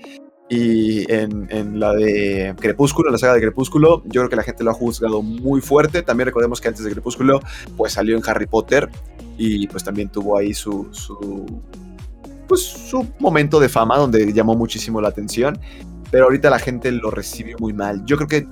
Y 0.48 1.12
en, 1.12 1.80
la 1.80 1.94
de 1.94 2.54
Crepúsculo, 2.60 3.10
en 3.10 3.14
la 3.14 3.18
saga 3.18 3.34
de 3.34 3.42
Crepúsculo, 3.42 4.04
yo 4.06 4.22
creo 4.22 4.30
que 4.30 4.36
la 4.36 4.44
gente 4.44 4.64
lo 4.64 4.72
ha 4.72 4.76
juzgado 4.76 5.24
muy 5.24 5.60
fuerte. 5.60 6.04
También 6.04 6.28
recordemos 6.28 6.62
que 6.62 6.68
antes 6.68 6.84
de 6.84 6.92
Crepúsculo, 6.92 7.40
pues 7.76 7.94
salió 7.94 8.16
en 8.16 8.24
Harry 8.28 8.46
Potter 8.46 8.88
y 9.38 9.68
pues 9.68 9.84
también 9.84 10.10
tuvo 10.10 10.38
ahí 10.38 10.54
su, 10.54 10.88
su, 10.92 11.46
pues, 12.48 12.62
su 12.62 13.08
momento 13.20 13.60
de 13.60 13.70
fama 13.70 13.98
donde 13.98 14.34
llamó 14.34 14.56
muchísimo 14.56 15.02
la 15.02 15.08
atención. 15.08 15.60
Pero 16.12 16.26
ahorita 16.26 16.52
la 16.52 16.60
gente 16.60 16.92
lo 16.92 17.10
recibió 17.10 17.58
muy 17.60 17.74
mal. 17.74 18.06
Yo 18.06 18.16
creo 18.16 18.28
que 18.28 18.48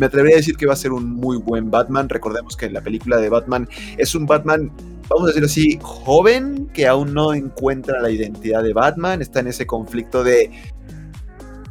me 0.00 0.06
atrevería 0.06 0.36
a 0.36 0.38
decir 0.38 0.56
que 0.56 0.66
va 0.66 0.72
a 0.72 0.76
ser 0.76 0.92
un 0.92 1.14
muy 1.14 1.36
buen 1.36 1.70
Batman. 1.70 2.08
Recordemos 2.08 2.56
que 2.56 2.66
en 2.66 2.72
la 2.72 2.80
película 2.80 3.18
de 3.18 3.28
Batman 3.28 3.68
es 3.98 4.14
un 4.14 4.24
Batman, 4.24 4.72
vamos 5.08 5.24
a 5.24 5.26
decirlo 5.26 5.46
así, 5.46 5.78
joven, 5.82 6.68
que 6.72 6.88
aún 6.88 7.12
no 7.12 7.34
encuentra 7.34 8.00
la 8.00 8.10
identidad 8.10 8.62
de 8.62 8.72
Batman, 8.72 9.20
está 9.20 9.40
en 9.40 9.48
ese 9.48 9.66
conflicto 9.66 10.24
de 10.24 10.50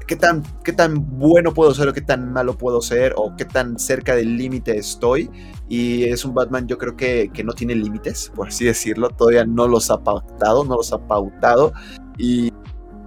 qué 0.06 0.15
tan, 0.15 0.44
qué 0.63 0.74
tan 0.74 1.18
bueno 1.18 1.56
puedo 1.56 1.74
ser 1.74 1.88
o 1.88 1.94
qué 1.94 2.02
tan 2.02 2.32
malo 2.32 2.56
puedo 2.56 2.82
ser 2.82 3.13
o 3.18 3.36
qué 3.36 3.46
tan 3.46 3.80
cerca 3.80 4.15
del 4.15 4.38
límite 4.38 4.78
estoy. 4.78 5.32
Y 5.68 6.04
es 6.04 6.24
un 6.24 6.36
Batman 6.36 6.68
yo 6.68 6.78
creo 6.78 6.96
que, 6.96 7.32
que 7.34 7.44
no 7.44 7.54
tiene 7.54 7.74
límites, 7.74 8.32
por 8.36 8.50
así 8.50 8.65
decirlo, 8.65 9.10
todavía 9.10 9.44
no 9.44 9.68
los 9.68 9.89
ha 9.89 10.04
pautado, 10.04 10.63
no 10.65 10.76
los 10.76 10.94
ha 10.94 11.00
pautado. 11.00 11.74
Y, 12.20 12.54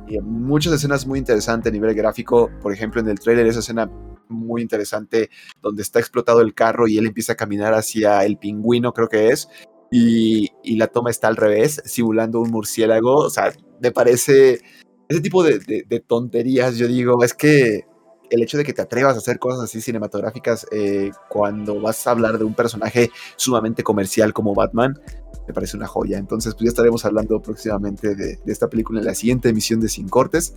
y 0.08 0.18
muchas 0.20 0.72
escenas 0.72 1.06
muy 1.06 1.20
interesantes 1.20 1.70
a 1.70 1.72
nivel 1.72 1.94
gráfico, 1.94 2.50
por 2.60 2.72
ejemplo 2.72 3.00
en 3.00 3.08
el 3.08 3.20
trailer 3.20 3.46
esa 3.46 3.60
escena 3.60 3.88
muy 4.28 4.62
interesante 4.62 5.30
donde 5.60 5.82
está 5.82 5.98
explotado 5.98 6.40
el 6.40 6.54
carro 6.54 6.88
y 6.88 6.98
él 6.98 7.06
empieza 7.06 7.34
a 7.34 7.36
caminar 7.36 7.74
hacia 7.74 8.24
el 8.24 8.38
pingüino, 8.38 8.92
creo 8.92 9.08
que 9.08 9.28
es, 9.28 9.48
y, 9.92 10.76
la 10.76 10.86
toma 10.88 11.10
está 11.10 11.28
al 11.28 11.36
revés, 11.36 11.82
simulando 11.84 12.40
un 12.40 12.50
murciélago. 12.50 13.16
O 13.16 13.30
sea, 13.30 13.52
me 13.80 13.92
parece 13.92 14.60
ese 15.08 15.20
tipo 15.20 15.44
de, 15.44 16.04
tonterías. 16.06 16.78
Yo 16.78 16.88
digo, 16.88 17.22
es 17.22 17.34
que 17.34 17.84
el 18.30 18.42
hecho 18.42 18.56
de 18.56 18.64
que 18.64 18.72
te 18.72 18.80
atrevas 18.80 19.14
a 19.14 19.18
hacer 19.18 19.38
cosas 19.38 19.64
así 19.64 19.82
cinematográficas 19.82 20.66
eh, 20.72 21.10
cuando 21.28 21.78
vas 21.78 22.06
a 22.06 22.12
hablar 22.12 22.38
de 22.38 22.44
un 22.44 22.54
personaje 22.54 23.10
sumamente 23.36 23.82
comercial 23.82 24.32
como 24.32 24.54
Batman, 24.54 24.98
me 25.46 25.52
parece 25.52 25.76
una 25.76 25.86
joya. 25.86 26.16
Entonces, 26.16 26.54
pues 26.54 26.64
ya 26.64 26.68
estaremos 26.70 27.04
hablando 27.04 27.42
próximamente 27.42 28.14
de, 28.14 28.36
de, 28.36 28.52
esta 28.52 28.70
película 28.70 29.00
en 29.00 29.06
la 29.06 29.14
siguiente 29.14 29.50
emisión 29.50 29.80
de 29.80 29.90
Sin 29.90 30.08
Cortes. 30.08 30.54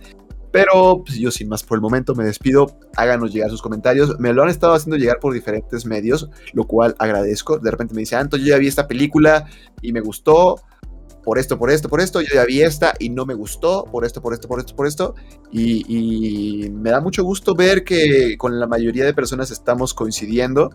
Pero 0.56 1.02
pues, 1.04 1.18
yo 1.18 1.30
sin 1.30 1.50
más 1.50 1.62
por 1.62 1.76
el 1.76 1.82
momento 1.82 2.14
me 2.14 2.24
despido. 2.24 2.78
Háganos 2.96 3.30
llegar 3.30 3.50
sus 3.50 3.60
comentarios. 3.60 4.18
Me 4.18 4.32
lo 4.32 4.42
han 4.42 4.48
estado 4.48 4.72
haciendo 4.72 4.96
llegar 4.96 5.18
por 5.20 5.34
diferentes 5.34 5.84
medios, 5.84 6.30
lo 6.54 6.64
cual 6.64 6.94
agradezco. 6.98 7.58
De 7.58 7.70
repente 7.70 7.92
me 7.92 8.00
dice, 8.00 8.16
Anto, 8.16 8.38
yo 8.38 8.46
ya 8.46 8.56
vi 8.56 8.66
esta 8.66 8.88
película 8.88 9.44
y 9.82 9.92
me 9.92 10.00
gustó 10.00 10.62
por 11.22 11.38
esto, 11.38 11.58
por 11.58 11.70
esto, 11.70 11.90
por 11.90 12.00
esto. 12.00 12.22
Yo 12.22 12.28
ya 12.32 12.46
vi 12.46 12.62
esta 12.62 12.94
y 12.98 13.10
no 13.10 13.26
me 13.26 13.34
gustó 13.34 13.84
por 13.84 14.06
esto, 14.06 14.22
por 14.22 14.32
esto, 14.32 14.48
por 14.48 14.58
esto, 14.58 14.74
por 14.74 14.86
esto. 14.86 15.14
Y, 15.52 16.64
y 16.64 16.70
me 16.70 16.88
da 16.88 17.02
mucho 17.02 17.22
gusto 17.22 17.54
ver 17.54 17.84
que 17.84 18.38
con 18.38 18.58
la 18.58 18.66
mayoría 18.66 19.04
de 19.04 19.12
personas 19.12 19.50
estamos 19.50 19.92
coincidiendo 19.92 20.70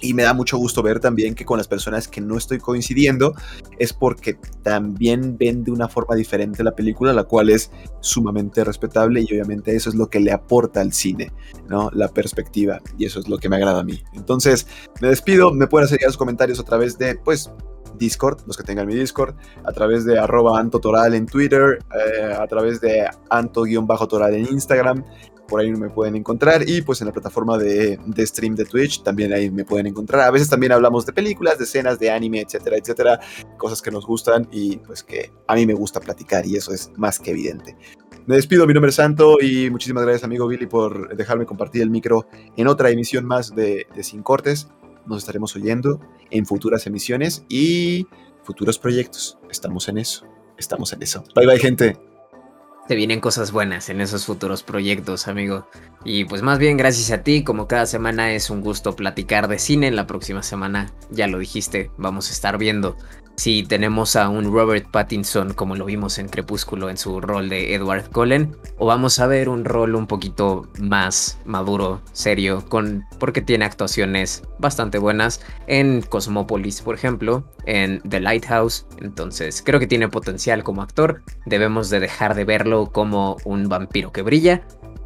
y 0.00 0.14
me 0.14 0.22
da 0.22 0.34
mucho 0.34 0.56
gusto 0.58 0.82
ver 0.82 1.00
también 1.00 1.34
que 1.34 1.44
con 1.44 1.58
las 1.58 1.68
personas 1.68 2.08
que 2.08 2.20
no 2.20 2.36
estoy 2.36 2.58
coincidiendo 2.58 3.34
es 3.78 3.92
porque 3.92 4.38
también 4.62 5.36
ven 5.38 5.64
de 5.64 5.70
una 5.70 5.88
forma 5.88 6.14
diferente 6.14 6.62
la 6.64 6.74
película, 6.74 7.12
la 7.12 7.24
cual 7.24 7.50
es 7.50 7.70
sumamente 8.00 8.64
respetable 8.64 9.20
y 9.20 9.24
obviamente 9.32 9.74
eso 9.74 9.88
es 9.90 9.94
lo 9.94 10.08
que 10.08 10.20
le 10.20 10.32
aporta 10.32 10.80
al 10.80 10.92
cine, 10.92 11.32
¿no? 11.68 11.90
La 11.92 12.08
perspectiva 12.08 12.80
y 12.98 13.04
eso 13.04 13.20
es 13.20 13.28
lo 13.28 13.38
que 13.38 13.48
me 13.48 13.56
agrada 13.56 13.80
a 13.80 13.84
mí. 13.84 14.02
Entonces, 14.14 14.66
me 15.00 15.08
despido, 15.08 15.52
me 15.52 15.66
pueden 15.66 15.86
hacer 15.86 16.00
sus 16.06 16.16
comentarios 16.16 16.60
a 16.60 16.64
través 16.64 16.98
de, 16.98 17.16
pues, 17.16 17.50
Discord, 17.98 18.40
los 18.46 18.56
que 18.56 18.62
tengan 18.62 18.86
mi 18.86 18.94
Discord, 18.94 19.34
a 19.64 19.72
través 19.72 20.04
de 20.04 20.18
arroba 20.18 20.58
antotoral 20.58 21.14
en 21.14 21.26
Twitter, 21.26 21.78
eh, 21.94 22.32
a 22.32 22.46
través 22.46 22.80
de 22.80 23.08
anto-toral 23.28 24.34
en 24.34 24.46
Instagram, 24.50 25.04
por 25.50 25.60
ahí 25.60 25.70
me 25.72 25.90
pueden 25.90 26.14
encontrar 26.14 26.66
y 26.66 26.80
pues 26.80 27.00
en 27.00 27.08
la 27.08 27.12
plataforma 27.12 27.58
de, 27.58 27.98
stream 28.18 28.54
de 28.54 28.64
Twitch 28.64 29.02
también 29.02 29.32
ahí 29.32 29.50
me 29.50 29.64
pueden 29.64 29.88
encontrar. 29.88 30.22
A 30.22 30.30
veces 30.30 30.48
también 30.48 30.72
hablamos 30.72 31.04
de 31.04 31.12
películas, 31.12 31.58
de 31.58 31.64
escenas, 31.64 31.98
de 31.98 32.10
anime, 32.10 32.40
etcétera, 32.40 32.76
etcétera, 32.78 33.20
cosas 33.58 33.82
que 33.82 33.90
nos 33.90 34.06
gustan 34.06 34.48
y 34.52 34.76
pues 34.78 35.02
que 35.02 35.32
a 35.48 35.54
mí 35.56 35.66
me 35.66 35.74
gusta 35.74 36.00
platicar 36.00 36.46
y 36.46 36.56
eso 36.56 36.72
es 36.72 36.92
más 36.96 37.18
que 37.18 37.32
evidente. 37.32 37.76
Me 38.26 38.36
despido, 38.36 38.66
mi 38.66 38.72
nombre 38.72 38.90
es 38.90 38.94
Santo 38.94 39.38
y 39.40 39.68
muchísimas 39.70 40.04
gracias 40.04 40.22
amigo 40.22 40.46
Billy 40.46 40.66
por 40.66 41.16
dejarme 41.16 41.46
compartir 41.46 41.82
el 41.82 41.90
micro 41.90 42.28
en 42.56 42.68
otra 42.68 42.90
emisión 42.90 43.24
más 43.26 43.54
de, 43.54 43.86
de 43.94 44.04
Sin 44.04 44.22
Cortes. 44.22 44.68
Nos 45.06 45.18
estaremos 45.18 45.56
oyendo 45.56 46.00
en 46.30 46.46
futuras 46.46 46.86
emisiones 46.86 47.44
y 47.48 48.06
futuros 48.44 48.78
proyectos. 48.78 49.38
Estamos 49.50 49.88
en 49.88 49.98
eso. 49.98 50.26
Estamos 50.56 50.92
en 50.92 51.02
eso. 51.02 51.24
Bye 51.34 51.46
bye 51.46 51.58
gente. 51.58 52.09
Te 52.90 52.96
vienen 52.96 53.20
cosas 53.20 53.52
buenas 53.52 53.88
en 53.88 54.00
esos 54.00 54.26
futuros 54.26 54.64
proyectos, 54.64 55.28
amigo. 55.28 55.68
Y 56.04 56.24
pues 56.24 56.42
más 56.42 56.58
bien 56.58 56.76
gracias 56.76 57.12
a 57.12 57.22
ti, 57.22 57.44
como 57.44 57.68
cada 57.68 57.86
semana 57.86 58.32
es 58.32 58.50
un 58.50 58.62
gusto 58.62 58.96
platicar 58.96 59.46
de 59.46 59.60
cine. 59.60 59.86
En 59.86 59.94
la 59.94 60.08
próxima 60.08 60.42
semana, 60.42 60.92
ya 61.08 61.28
lo 61.28 61.38
dijiste, 61.38 61.92
vamos 61.98 62.28
a 62.30 62.32
estar 62.32 62.58
viendo 62.58 62.96
si 63.40 63.62
tenemos 63.62 64.16
a 64.16 64.28
un 64.28 64.52
Robert 64.52 64.90
Pattinson 64.90 65.54
como 65.54 65.74
lo 65.74 65.86
vimos 65.86 66.18
en 66.18 66.28
Crepúsculo 66.28 66.90
en 66.90 66.98
su 66.98 67.22
rol 67.22 67.48
de 67.48 67.74
Edward 67.74 68.10
Cullen 68.10 68.54
o 68.76 68.84
vamos 68.84 69.18
a 69.18 69.26
ver 69.26 69.48
un 69.48 69.64
rol 69.64 69.94
un 69.94 70.06
poquito 70.06 70.68
más 70.78 71.38
maduro, 71.46 72.02
serio, 72.12 72.62
con 72.68 73.06
porque 73.18 73.40
tiene 73.40 73.64
actuaciones 73.64 74.42
bastante 74.58 74.98
buenas 74.98 75.40
en 75.68 76.02
Cosmopolis, 76.02 76.82
por 76.82 76.94
ejemplo, 76.94 77.42
en 77.64 78.02
The 78.06 78.20
Lighthouse, 78.20 78.86
entonces 79.00 79.62
creo 79.64 79.80
que 79.80 79.86
tiene 79.86 80.08
potencial 80.08 80.62
como 80.62 80.82
actor, 80.82 81.22
debemos 81.46 81.88
de 81.88 82.00
dejar 82.00 82.34
de 82.34 82.44
verlo 82.44 82.92
como 82.92 83.38
un 83.44 83.70
vampiro 83.70 84.12
que 84.12 84.20
brilla. 84.20 84.60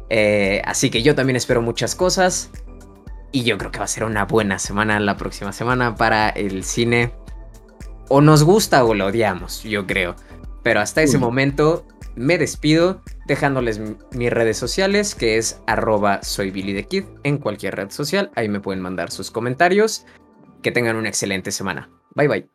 Eh, 0.09 0.61
así 0.65 0.89
que 0.89 1.03
yo 1.03 1.15
también 1.15 1.37
espero 1.37 1.61
muchas 1.61 1.95
cosas. 1.95 2.51
Y 3.31 3.43
yo 3.43 3.57
creo 3.57 3.71
que 3.71 3.79
va 3.79 3.85
a 3.85 3.87
ser 3.87 4.03
una 4.03 4.25
buena 4.25 4.59
semana 4.59 4.99
la 4.99 5.17
próxima 5.17 5.51
semana 5.53 5.95
para 5.95 6.29
el 6.29 6.65
cine. 6.65 7.13
O 8.09 8.21
nos 8.21 8.43
gusta 8.43 8.83
o 8.83 8.93
lo 8.93 9.07
odiamos, 9.07 9.63
yo 9.63 9.85
creo. 9.87 10.15
Pero 10.63 10.79
hasta 10.79 11.01
ese 11.01 11.17
momento 11.17 11.85
me 12.15 12.37
despido 12.37 13.01
dejándoles 13.27 13.79
mis 14.11 14.31
redes 14.31 14.57
sociales, 14.57 15.15
que 15.15 15.37
es 15.37 15.61
arroba 15.67 16.23
soy 16.23 16.51
Billy 16.51 16.73
the 16.73 16.87
Kid 16.87 17.05
en 17.23 17.37
cualquier 17.37 17.75
red 17.75 17.91
social. 17.91 18.31
Ahí 18.35 18.49
me 18.49 18.59
pueden 18.59 18.81
mandar 18.81 19.11
sus 19.11 19.31
comentarios. 19.31 20.05
Que 20.63 20.71
tengan 20.71 20.95
una 20.95 21.09
excelente 21.09 21.51
semana. 21.51 21.89
Bye 22.15 22.27
bye. 22.27 22.54